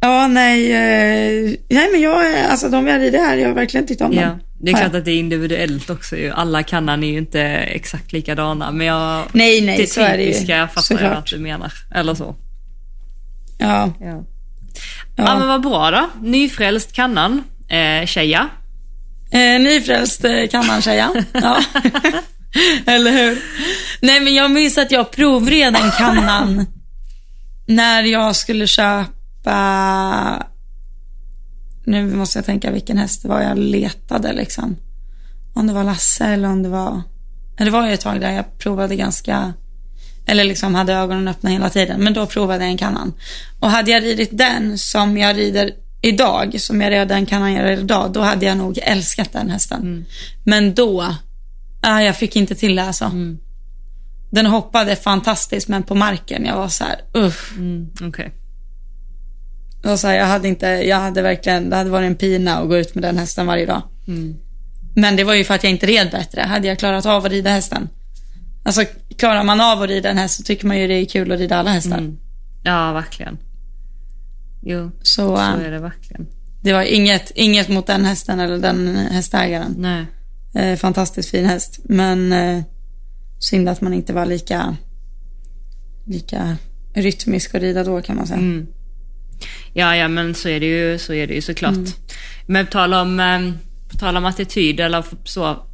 [0.00, 4.00] ja nej, eh, nej men jag, alltså de jag rider här, jag har verkligen tyckt
[4.00, 4.40] om Ja, dem.
[4.60, 4.96] det är klart jag.
[4.98, 6.30] att det är individuellt också ju.
[6.30, 9.24] Alla kannan är ju inte exakt likadana, men jag...
[9.32, 10.32] Nej, nej, det så är det ju.
[10.34, 11.18] fattar jag Såklart.
[11.18, 11.72] att du menar.
[11.94, 12.36] Eller så.
[13.58, 14.24] Ja, Ja.
[15.16, 15.38] ja.
[15.38, 16.08] men vad bra då.
[16.28, 17.44] Nyfrälst kannan.
[17.68, 18.48] Eh, tjeja.
[19.32, 21.10] Eh, nyfrälst eh, kan man säga.
[21.32, 21.60] Ja.
[22.86, 23.42] Eller hur?
[24.00, 26.66] Nej, men jag minns att jag provred den kannan
[27.66, 30.46] när jag skulle köpa...
[31.84, 34.76] Nu måste jag tänka vilken häst det var jag letade liksom.
[35.54, 37.02] Om det var Lasse eller om det var...
[37.56, 39.52] Det var ju ett tag där jag provade ganska...
[40.26, 42.00] Eller liksom hade ögonen öppna hela tiden.
[42.00, 43.12] Men då provade jag en kannan.
[43.60, 45.70] Och hade jag ridit den som jag rider
[46.02, 50.04] idag, som jag redan kan göra idag, då hade jag nog älskat den hästen.
[50.44, 51.14] Men då,
[51.80, 53.10] ah, jag fick inte till det alltså.
[54.30, 57.52] Den hoppade fantastiskt, men på marken, jag var så här, usch.
[57.56, 58.32] Mm, Okej.
[59.82, 62.58] Det var så här, jag hade inte, jag hade verkligen, det hade varit en pina
[62.58, 63.82] att gå ut med den hästen varje dag.
[64.94, 66.40] Men det var ju för att jag inte red bättre.
[66.40, 67.88] Hade jag klarat av att rida hästen.
[68.62, 68.84] Alltså
[69.16, 71.38] klarar man av att rida en häst så tycker man ju det är kul att
[71.38, 71.98] rida alla hästar.
[71.98, 72.18] Mm.
[72.62, 73.38] Ja, verkligen.
[74.62, 76.26] Jo, Så, så äh, är det verkligen.
[76.62, 79.74] det var inget, inget mot den hästen eller den hästägaren.
[79.78, 80.06] Nej.
[80.54, 81.78] Eh, fantastiskt fin häst.
[81.84, 82.62] Men eh,
[83.38, 84.76] synd att man inte var lika,
[86.06, 86.56] lika
[86.94, 88.38] rytmisk att rida då kan man säga.
[88.38, 88.66] Mm.
[89.72, 91.76] Ja, ja, men så är det ju, så är det ju såklart.
[91.76, 91.90] Mm.
[92.46, 93.52] Men på tal om, eh,
[93.88, 95.66] på tal om attityd eller så.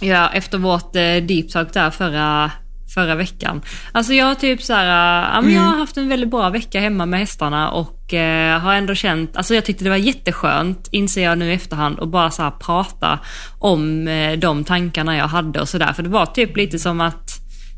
[0.00, 2.50] Ja, efter vårt eh, deep talk där förra,
[2.94, 3.62] förra veckan.
[3.92, 5.72] Alltså jag har typ så här, eh, ja, men jag Mm.
[5.72, 9.54] har haft en väldigt bra vecka hemma med hästarna och eh, har ändå känt, alltså
[9.54, 13.18] jag tyckte det var jätteskönt, inser jag nu i efterhand, att bara så här prata
[13.58, 15.92] om eh, de tankarna jag hade och sådär.
[15.92, 17.31] För det var typ lite som att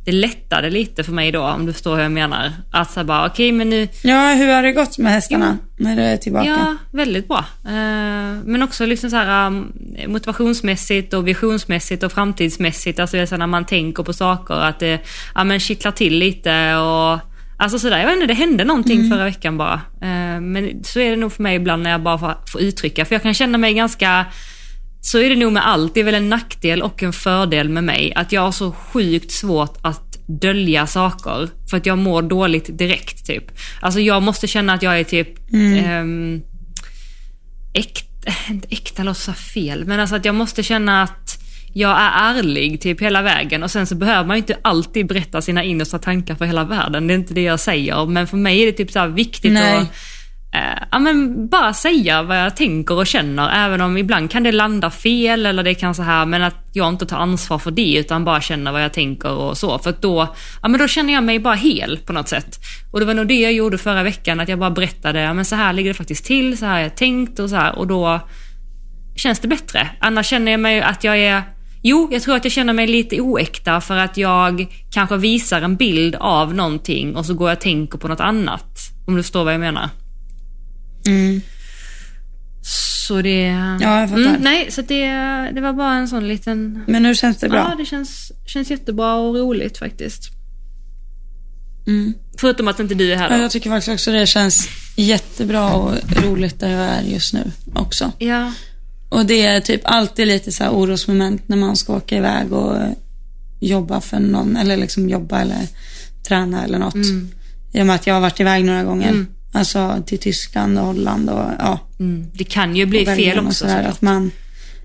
[0.05, 2.53] det lättade lite för mig då, om du förstår hur jag menar.
[2.71, 5.97] Att så här bara, okej men nu, Ja, hur har det gått med hästarna när
[5.97, 6.47] du är tillbaka?
[6.47, 7.45] Ja, väldigt bra.
[7.65, 7.73] Eh,
[8.45, 9.73] Men också liksom så här, um,
[10.07, 13.01] motivationsmässigt och visionsmässigt och framtidsmässigt.
[13.01, 15.01] Alltså det är så när man tänker på saker att det
[15.35, 17.19] ja, men kittlar till lite och
[17.57, 19.81] Alltså sådär, jag vet inte, det hände någonting förra veckan bara.
[20.01, 23.05] Eh, Men så är det nog för mig ibland när jag bara får uttrycka.
[23.05, 24.27] För jag kan känna mig ganska
[25.05, 25.95] så är det nog med allt.
[25.95, 28.13] Det är väl en nackdel och en fördel med mig.
[28.17, 31.49] Att jag har så sjukt svårt att dölja saker.
[31.71, 33.45] För att jag mår dåligt direkt typ.
[33.81, 36.43] Alltså jag måste känna att jag är typ ehm,
[37.75, 41.39] äkta, inte äkta låter så fel, men alltså att jag måste känna att
[41.73, 45.43] jag är ärlig typ hela vägen och sen så behöver man ju inte alltid berätta
[45.43, 47.07] sina innersta tankar för hela världen.
[47.07, 49.77] Det är inte det jag säger, men för mig är det typ så viktigt Nej.
[49.77, 49.89] att eh,
[50.55, 54.53] Eh, ja, men bara säga vad jag tänker och känner, även om ibland kan det
[54.53, 57.95] landa fel eller det kan så här, men att jag inte tar ansvar för det
[57.99, 59.79] utan bara känner vad jag tänker och så.
[59.79, 62.59] För att då, ja, men då känner jag mig bara hel på något sätt.
[62.93, 65.45] Och det var nog det jag gjorde förra veckan, att jag bara berättade, ja, men
[65.45, 67.87] så här ligger det faktiskt till, så här har jag tänkt och så här och
[67.87, 68.21] då
[69.17, 69.91] känns det bättre.
[70.01, 71.43] Annars känner jag mig att jag är
[71.87, 75.77] Jo, jag tror att jag känner mig lite oäkta för att jag kanske visar en
[75.77, 78.79] bild av någonting och så går jag och tänker på något annat.
[79.07, 79.89] Om du förstår vad jag menar.
[81.07, 81.41] Mm.
[83.07, 83.43] Så det...
[83.81, 84.23] Ja, jag fattar.
[84.23, 85.07] Mm, nej, så det,
[85.55, 86.85] det var bara en sån liten...
[86.87, 87.67] Men nu känns det bra.
[87.71, 90.31] Ja, det känns, känns jättebra och roligt faktiskt.
[91.87, 92.15] Mm.
[92.39, 93.43] Förutom att inte du är här Ja, då.
[93.43, 95.93] jag tycker faktiskt också det känns jättebra och
[96.23, 98.13] roligt där jag är just nu också.
[98.19, 98.53] Ja.
[99.09, 102.77] Och det är typ alltid lite så här orosmoment när man ska åka iväg och
[102.77, 102.91] eh,
[103.61, 105.69] jobba för någon, eller liksom jobba eller
[106.29, 106.95] träna eller något.
[106.95, 107.31] Mm.
[107.73, 109.27] I och med att jag har varit iväg några gånger.
[109.55, 111.79] Alltså till Tyskland och Holland och ja.
[112.01, 112.27] Mm.
[112.35, 113.53] Det kan ju bli fel också.
[113.53, 114.31] sådär, att man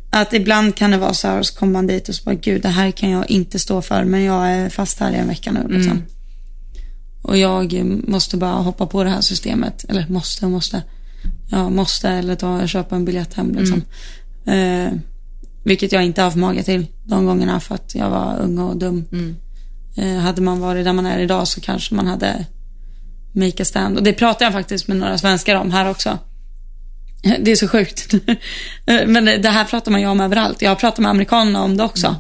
[0.10, 2.36] att ibland kan det vara så här, och så kommer man dit och så bara,
[2.36, 5.28] gud det här kan jag inte stå för, men jag är fast här i en
[5.28, 5.92] vecka nu liksom.
[5.92, 6.04] Mm.
[7.22, 7.74] Och jag
[8.08, 10.84] måste bara hoppa på det här systemet, eller måste och måste.
[11.50, 13.82] Jag måste eller ta köpa en biljett hem liksom.
[14.46, 14.94] Eh,
[15.64, 19.06] vilket jag inte har förmåga till de gångerna för att jag var ung och dum.
[19.12, 19.36] Mm.
[19.96, 22.46] Eh, hade man varit där man är idag så kanske man hade
[23.32, 23.98] make a stand.
[23.98, 26.18] Och det pratar jag faktiskt med några svenskar om här också.
[27.40, 28.14] Det är så sjukt.
[29.08, 30.62] Men det här pratar man ju om överallt.
[30.62, 32.16] Jag har pratat med amerikanerna om det också.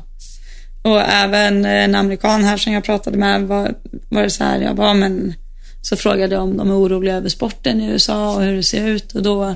[0.82, 3.74] Och även en amerikan här som jag pratade med var,
[4.10, 5.34] var det så här, jag bara, men
[5.82, 8.88] så frågade jag om de är oroliga över sporten i USA och hur det ser
[8.88, 9.56] ut och då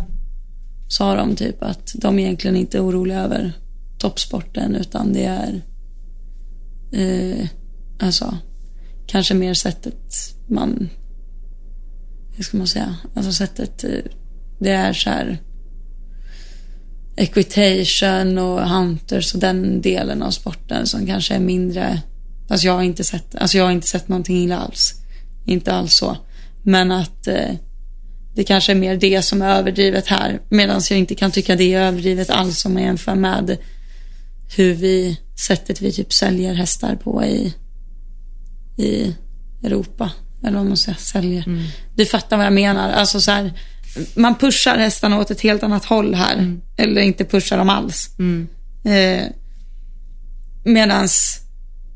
[0.87, 3.53] sa de typ att de egentligen inte är oroliga över
[3.97, 5.61] toppsporten utan det är
[6.91, 7.47] eh,
[7.99, 8.37] alltså
[9.07, 10.89] kanske mer sättet man
[12.35, 13.89] hur ska man säga alltså sättet eh,
[14.59, 15.37] det är så här
[17.15, 22.01] equitation och hunters och den delen av sporten som kanske är mindre
[22.47, 24.93] Fast jag har inte sett, alltså jag har inte sett någonting illa alls.
[25.45, 26.17] Inte alls så.
[26.63, 27.55] Men att eh,
[28.35, 30.41] det kanske är mer det som är överdrivet här.
[30.49, 33.57] Medan jag inte kan tycka det är överdrivet alls om man jämför med
[34.55, 37.53] hur vi, sättet vi typ säljer hästar på i,
[38.77, 39.15] i
[39.63, 40.11] Europa.
[40.43, 41.47] Eller vad man ska säljer.
[41.47, 41.63] Mm.
[41.95, 42.91] Du fattar vad jag menar.
[42.91, 43.53] Alltså så här,
[44.15, 46.33] man pushar hästarna åt ett helt annat håll här.
[46.33, 46.61] Mm.
[46.77, 48.09] Eller inte pushar dem alls.
[48.19, 48.47] Mm.
[48.83, 49.27] Eh,
[50.63, 51.41] medans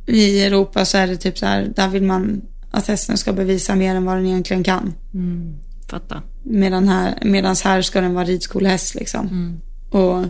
[0.08, 2.42] i Europa så är det typ så här, där vill man
[2.72, 4.94] att hästen ska bevisa mer än vad den egentligen kan.
[5.14, 5.56] Mm.
[5.88, 6.22] Fattar.
[6.44, 9.28] Medan här, medans här ska den vara ridskolehäst liksom.
[9.28, 9.62] Mm.
[9.90, 10.26] Och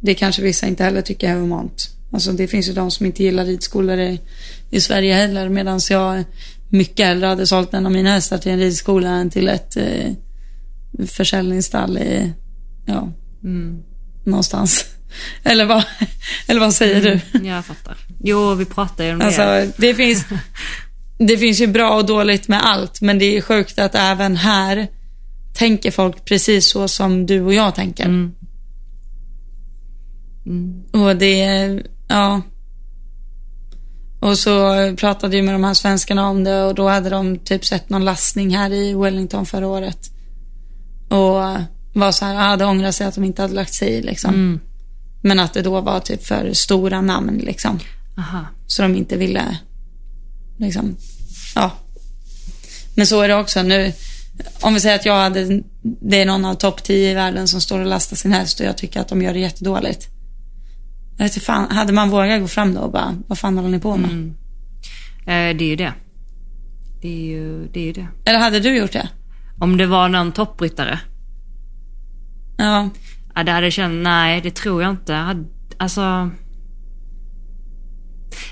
[0.00, 1.90] det kanske vissa inte heller tycker är humant.
[2.12, 4.20] Alltså det finns ju de som inte gillar ridskolor i,
[4.70, 5.48] i Sverige heller.
[5.48, 6.24] Medan jag
[6.68, 10.12] mycket hellre hade sålt en av mina hästar till en ridskola än till ett eh,
[11.06, 12.32] försäljningsstall i,
[12.86, 13.12] ja,
[13.44, 13.82] mm.
[14.24, 14.84] någonstans.
[15.42, 15.84] Eller vad,
[16.46, 17.48] eller vad säger mm, du?
[17.48, 17.96] Jag fattar.
[18.18, 19.72] Jo, vi pratar ju om alltså, det.
[19.76, 20.24] Det finns,
[21.18, 24.88] det finns ju bra och dåligt med allt, men det är sjukt att även här
[25.54, 28.04] tänker folk precis så som du och jag tänker.
[28.04, 28.32] Mm.
[30.46, 30.84] Mm.
[30.92, 32.42] Och det, ja.
[34.20, 37.64] Och så pratade jag med de här svenskarna om det och då hade de typ
[37.64, 40.10] sett någon lastning här i Wellington förra året.
[41.08, 41.42] Och
[41.94, 44.34] var så här, hade ångrat sig att de inte hade lagt sig i liksom.
[44.34, 44.60] Mm.
[45.20, 47.80] Men att det då var typ för stora namn liksom.
[48.18, 48.46] Aha.
[48.66, 49.58] Så de inte ville,
[50.58, 50.96] liksom,
[51.54, 51.70] ja.
[52.94, 53.92] Men så är det också nu.
[54.60, 57.60] Om vi säger att jag hade, det är någon av topp 10 i världen som
[57.60, 60.08] står och lastar sin häst och jag tycker att de gör det jättedåligt.
[61.16, 63.80] Jag vet fan, hade man vågat gå fram då och bara, vad fan håller ni
[63.80, 64.10] på med?
[64.10, 64.34] Mm.
[65.20, 65.92] Eh, det är ju det.
[67.00, 67.80] Det är ju det.
[67.80, 68.06] Är ju det.
[68.24, 69.08] Eller hade du gjort det?
[69.58, 71.00] Om det var någon toppryttare?
[72.56, 72.88] Ja.
[73.34, 75.44] Ja, det hade jag känt, nej det tror jag inte.
[75.76, 76.30] Alltså...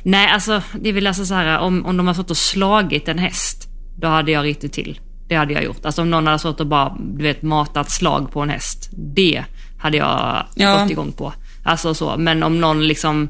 [0.02, 3.08] Nej, alltså det är väl alltså så här, om, om de har fått och slagit
[3.08, 5.00] en häst, då hade jag riktigt till.
[5.28, 5.84] Det hade jag gjort.
[5.84, 8.90] Alltså om någon hade stått och bara, du vet, matat slag på en häst.
[8.92, 9.44] Det
[9.78, 10.82] hade jag ja.
[10.82, 11.32] gått igång på.
[11.64, 13.28] Alltså så, men om någon liksom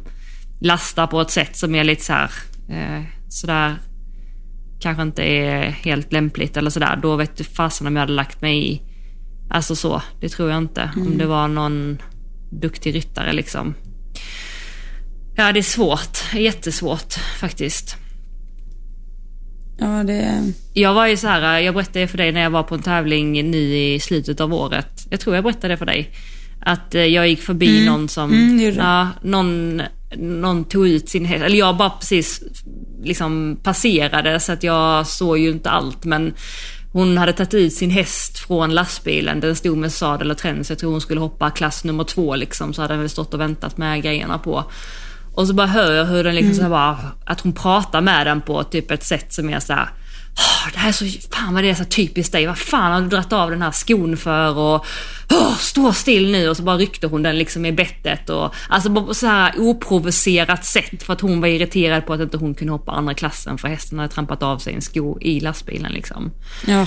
[0.60, 2.30] lastar på ett sätt som är lite så här,
[2.70, 3.74] eh, sådär,
[4.80, 8.40] kanske inte är helt lämpligt eller sådär, då vet du fasen om jag hade lagt
[8.40, 8.82] mig i
[9.50, 10.90] Alltså så, det tror jag inte.
[10.96, 11.06] Mm.
[11.06, 12.02] Om det var någon
[12.50, 13.74] duktig ryttare liksom.
[15.36, 16.18] Ja, det är svårt.
[16.34, 17.96] Jättesvårt faktiskt.
[19.78, 20.52] Ja, det...
[20.72, 23.50] Jag var ju så här, jag berättade för dig när jag var på en tävling
[23.50, 25.06] nu i slutet av året.
[25.10, 26.10] Jag tror jag berättade det för dig.
[26.64, 27.92] Att eh, jag gick förbi mm.
[27.92, 29.82] någon som, mm, ja, någon,
[30.16, 31.44] någon tog ut sin häst.
[31.44, 32.42] Eller jag bara precis
[33.02, 36.34] liksom passerade så att jag såg ju inte allt men
[36.92, 40.70] hon hade tagit ut sin häst från lastbilen, den stod med sadel och träns.
[40.70, 43.40] Jag tror hon skulle hoppa klass nummer två liksom, så hade den väl stått och
[43.40, 44.64] väntat med grejerna på.
[45.34, 46.64] Och så bara hör jag hur den liksom mm.
[46.64, 49.88] så bara, att hon pratar med den på typ ett sätt som är såhär
[50.36, 52.46] Oh, det här är så, fan vad det är så typiskt dig.
[52.46, 54.58] Vad fan har du dragit av den här skon för?
[54.58, 54.86] Och
[55.30, 56.48] oh, stå still nu.
[56.48, 58.30] Och så bara ryckte hon den liksom i bettet.
[58.30, 62.36] Och, alltså på så här oprovocerat sätt för att hon var irriterad på att inte
[62.36, 65.92] hon kunde hoppa andra klassen för hästen hade trampat av sig en sko i lastbilen
[65.92, 66.32] liksom.
[66.66, 66.86] Ja.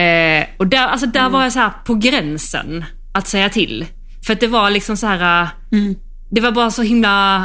[0.00, 1.32] Eh, och där, alltså där mm.
[1.32, 3.86] var jag så på gränsen att säga till.
[4.26, 5.94] För att det var liksom så här, mm.
[6.30, 7.44] det var bara så himla,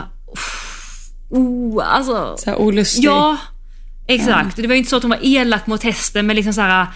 [1.29, 2.35] oh, alltså.
[2.37, 3.03] Så här olustig.
[3.03, 3.37] Ja.
[4.07, 4.55] Exakt.
[4.55, 6.87] Det var ju inte så att hon var elak mot hästen men liksom så här.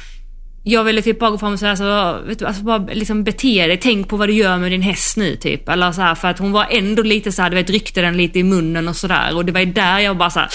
[0.64, 3.68] Jag ville typ bara gå fram och säga alltså, vet du, alltså bara liksom bete
[3.68, 5.70] dig, tänk på vad du gör med din häst nu typ.
[5.70, 8.18] Eller så här, för att hon var ändå lite så här, du vet ryckte den
[8.18, 9.36] lite i munnen och sådär.
[9.36, 10.49] Och det var ju där jag bara så här,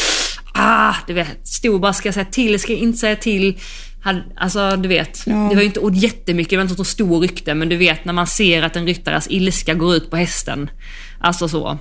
[0.54, 3.58] ah, du vet, stod bara, ska jag säga till, ska jag inte säga till?
[4.36, 5.34] Alltså du vet, ja.
[5.34, 8.12] det var ju inte jättemycket, det var inte så stor rykte men du vet när
[8.12, 10.70] man ser att en ryttares ilska går ut på hästen.
[11.20, 11.78] Alltså så.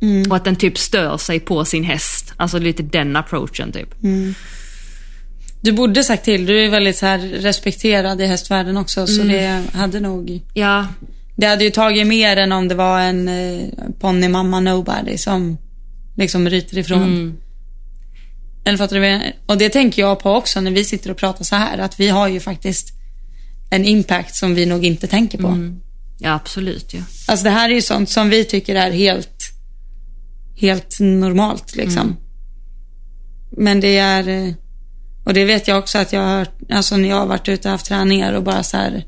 [0.00, 0.30] Mm.
[0.30, 2.32] Och att den typ stör sig på sin häst.
[2.36, 4.02] Alltså lite den approachen typ.
[4.02, 4.34] Mm.
[5.60, 6.46] Du borde sagt till.
[6.46, 9.06] Du är väldigt så här respekterad i hästvärlden också.
[9.06, 9.28] Så mm.
[9.28, 10.40] det hade nog...
[10.54, 10.86] Ja.
[11.36, 13.68] Det hade ju tagit mer än om det var en eh,
[14.00, 15.58] ponnymamma nobody som
[16.16, 17.02] liksom ryter ifrån.
[17.02, 17.36] Mm.
[18.64, 19.32] Eller fattar du?
[19.46, 21.78] Och det tänker jag på också när vi sitter och pratar så här.
[21.78, 22.92] Att vi har ju faktiskt
[23.70, 25.48] en impact som vi nog inte tänker på.
[25.48, 25.80] Mm.
[26.18, 26.94] Ja, absolut.
[26.94, 27.00] Ja.
[27.26, 29.37] Alltså det här är ju sånt som vi tycker är helt
[30.58, 32.02] helt normalt liksom.
[32.02, 32.16] Mm.
[33.50, 34.52] Men det är, eh,
[35.24, 37.68] och det vet jag också att jag har hört, alltså när jag har varit ute
[37.68, 39.04] och haft träningar och bara så här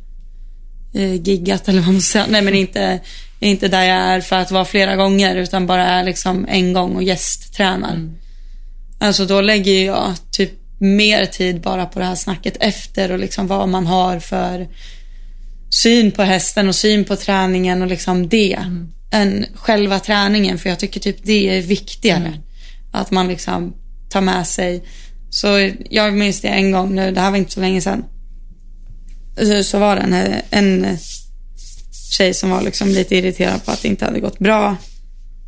[0.95, 2.27] eh, giggat eller vad man säger.
[2.29, 3.01] Nej men inte,
[3.41, 6.97] inte där jag är för att vara flera gånger utan bara är liksom en gång
[6.97, 7.95] och gästtränar.
[7.95, 8.15] Mm.
[8.99, 13.47] Alltså då lägger jag typ mer tid bara på det här snacket efter och liksom
[13.47, 14.69] vad man har för
[15.71, 18.55] syn på hästen och syn på träningen och liksom det.
[18.55, 22.27] Mm än själva träningen för jag tycker typ det är viktigare.
[22.27, 22.41] Mm.
[22.93, 23.75] Att man liksom
[24.11, 24.85] tar med sig.
[25.31, 28.05] Så jag minns det en gång nu, det här var inte så länge sedan.
[29.37, 30.99] Så, så var det en, en
[32.11, 34.77] tjej som var liksom lite irriterad på att det inte hade gått bra.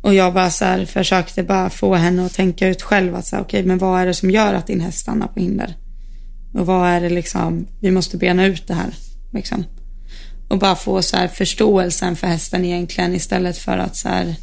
[0.01, 3.41] Och jag bara så här, försökte bara få henne att tänka ut själv att säga
[3.41, 5.77] okej, okay, men vad är det som gör att din häst stannar på hinder?
[6.53, 8.93] Och vad är det liksom, vi måste bena ut det här
[9.33, 9.65] liksom.
[10.53, 14.35] Och bara få så här förståelsen för hästen egentligen istället för att så här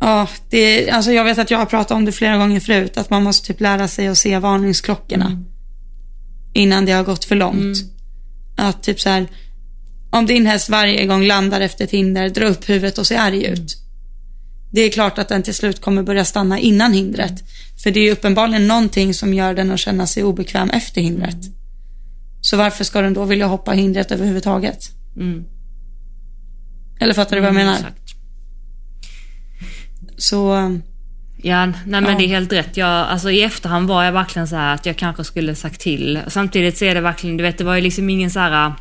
[0.00, 3.10] Ja, det, alltså jag vet att jag har pratat om det flera gånger förut, att
[3.10, 5.44] man måste typ lära sig att se varningsklockorna mm.
[6.52, 7.56] innan det har gått för långt.
[7.56, 7.88] Mm.
[8.56, 9.26] Att typ så här,
[10.10, 13.44] om din häst varje gång landar efter ett hinder, drar upp huvudet och ser arg
[13.44, 13.58] ut.
[13.58, 13.68] Mm.
[14.70, 17.42] Det är klart att den till slut kommer börja stanna innan hindret.
[17.82, 21.57] För det är ju uppenbarligen någonting som gör den att känna sig obekväm efter hindret.
[22.38, 22.42] Mm.
[22.42, 24.90] Så varför ska den då vilja hoppa hindret överhuvudtaget?
[25.16, 25.44] Mm.
[27.00, 27.74] Eller fattar du vad jag menar?
[27.74, 28.14] Exakt.
[30.16, 30.54] Så...
[31.42, 32.18] Ja, nej men ja.
[32.18, 32.76] det är helt rätt.
[32.76, 36.20] Jag, alltså, I efterhand var jag verkligen så att jag kanske skulle sagt till.
[36.28, 38.74] Samtidigt så är det verkligen, du vet det var ju liksom ingen så här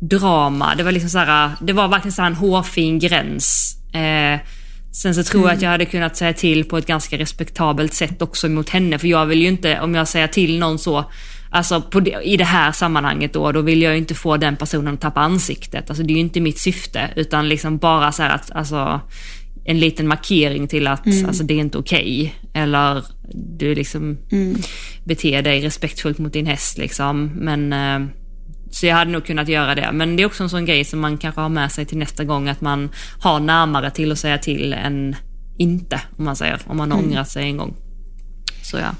[0.00, 0.74] drama.
[0.74, 3.76] Det var liksom så här, det var verkligen så en hårfin gräns.
[3.94, 4.40] Eh,
[4.92, 5.48] sen så tror mm.
[5.48, 8.98] jag att jag hade kunnat säga till på ett ganska respektabelt sätt också mot henne.
[8.98, 11.10] För jag vill ju inte, om jag säger till någon så,
[11.50, 14.94] alltså det, i det här sammanhanget då, då vill jag ju inte få den personen
[14.94, 15.90] att tappa ansiktet.
[15.90, 19.00] Alltså det är ju inte mitt syfte, utan liksom bara så att, alltså
[19.64, 21.26] en liten markering till att mm.
[21.26, 22.34] alltså, det är inte okej.
[22.52, 22.62] Okay.
[22.62, 23.04] Eller
[23.58, 24.56] du liksom mm.
[25.04, 27.30] beter dig respektfullt mot din häst liksom.
[27.34, 28.08] Men eh,
[28.70, 29.90] så jag hade nog kunnat göra det.
[29.92, 32.24] Men det är också en sån grej som man kanske har med sig till nästa
[32.24, 32.88] gång, att man
[33.20, 35.16] har närmare till att säga till än
[35.58, 36.60] inte, om man säger.
[36.66, 37.10] Om man har mm.
[37.10, 37.74] ångrat sig en gång.
[38.62, 38.94] Så ja.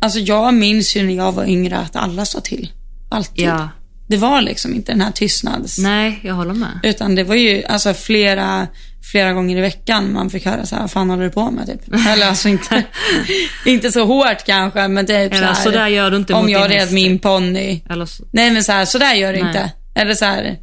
[0.00, 2.72] Alltså jag minns ju när jag var yngre att alla sa till.
[3.08, 3.44] Alltid.
[3.44, 3.68] Ja.
[4.08, 5.78] Det var liksom inte den här tystnads...
[5.78, 6.80] Nej, jag håller med.
[6.82, 8.68] Utan det var ju alltså flera,
[9.12, 11.66] flera gånger i veckan man fick höra så här, vad fan håller du på med
[11.66, 11.94] typ?
[12.08, 12.84] Eller alltså inte,
[13.66, 16.48] inte så hårt kanske, men typ Eller, så, här, så där gör du inte Om
[16.48, 17.82] jag red min ponny.
[18.06, 18.24] Så...
[18.32, 19.48] Nej men så här, så där gör du Nej.
[19.48, 19.70] inte.
[19.94, 20.58] Eller så här,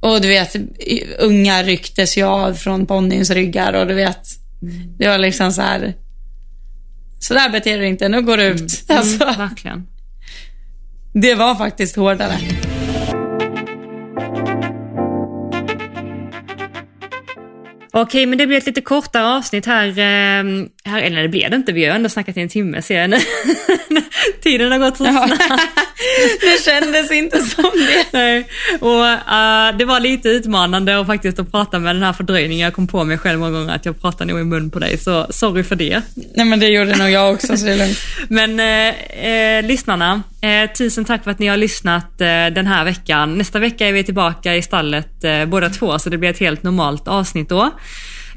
[0.00, 0.56] och du vet,
[1.18, 4.22] unga rycktes ju av från ponnyns ryggar och du vet,
[4.62, 4.96] mm.
[4.98, 5.94] det var liksom så här,
[7.18, 8.84] så där beter du inte, nu går du ut.
[8.88, 8.98] Mm.
[8.98, 9.24] Alltså.
[9.24, 9.86] Verkligen.
[11.12, 12.38] Det var faktiskt hårdare.
[17.98, 19.98] Okej, men det blir ett lite kortare avsnitt här.
[19.98, 23.08] Ehm, här eller det blev det inte, vi har ändå snackat i en timme ser
[23.08, 23.20] jag.
[24.42, 25.42] Tiden har gått så snabbt.
[26.40, 28.06] det kändes inte som det.
[28.12, 28.48] Nej.
[28.80, 32.64] Och, uh, det var lite utmanande att faktiskt att prata med den här fördröjningen.
[32.64, 34.98] Jag kom på mig själv många gånger att jag pratar nog i mun på dig,
[34.98, 36.02] så sorry för det.
[36.34, 37.98] Nej men det gjorde nog jag också, så det är lugnt.
[38.28, 40.22] Men uh, uh, lyssnarna,
[40.78, 43.38] tusen tack för att ni har lyssnat den här veckan.
[43.38, 47.08] Nästa vecka är vi tillbaka i stallet båda två, så det blir ett helt normalt
[47.08, 47.70] avsnitt då.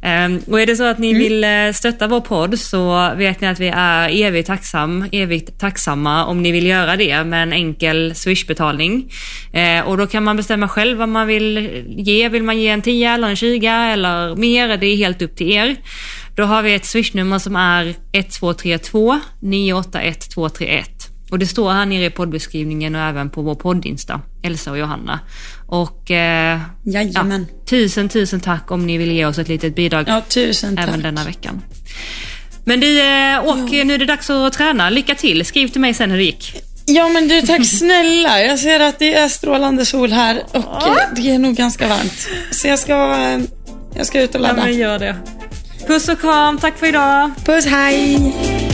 [0.01, 1.21] Ehm, och är det så att ni mm.
[1.21, 6.25] vill eh, stötta vår podd så vet ni att vi är evigt, tacksam, evigt tacksamma
[6.25, 9.11] om ni vill göra det med en enkel swishbetalning.
[9.53, 12.29] Ehm, och då kan man bestämma själv vad man vill ge.
[12.29, 14.77] Vill man ge en 10 eller en 20 eller mer?
[14.77, 15.75] Det är helt upp till er.
[16.35, 20.98] Då har vi ett swishnummer som är 1232 981 231.
[21.29, 25.19] Och det står här nere i poddbeskrivningen och även på vår poddinsta, Elsa och Johanna.
[25.67, 27.23] Och eh, ja,
[27.69, 31.03] tusen, tusen tack om ni vill ge oss ett litet bidrag ja, tusen även tack.
[31.03, 31.61] denna veckan.
[32.63, 33.83] Men du, eh, jo.
[33.83, 34.89] nu är det dags att träna.
[34.89, 35.45] Lycka till!
[35.45, 36.55] Skriv till mig sen hur det gick.
[36.85, 38.41] Ja men du, tack snälla.
[38.41, 40.97] Jag ser att det är strålande sol här och ja.
[41.15, 42.29] det är nog ganska varmt.
[42.51, 43.39] Så jag ska, eh,
[43.95, 44.57] jag ska ut och ladda.
[44.57, 45.15] Ja men gör det.
[45.87, 47.31] Puss och kram, tack för idag.
[47.45, 48.68] Puss, hej.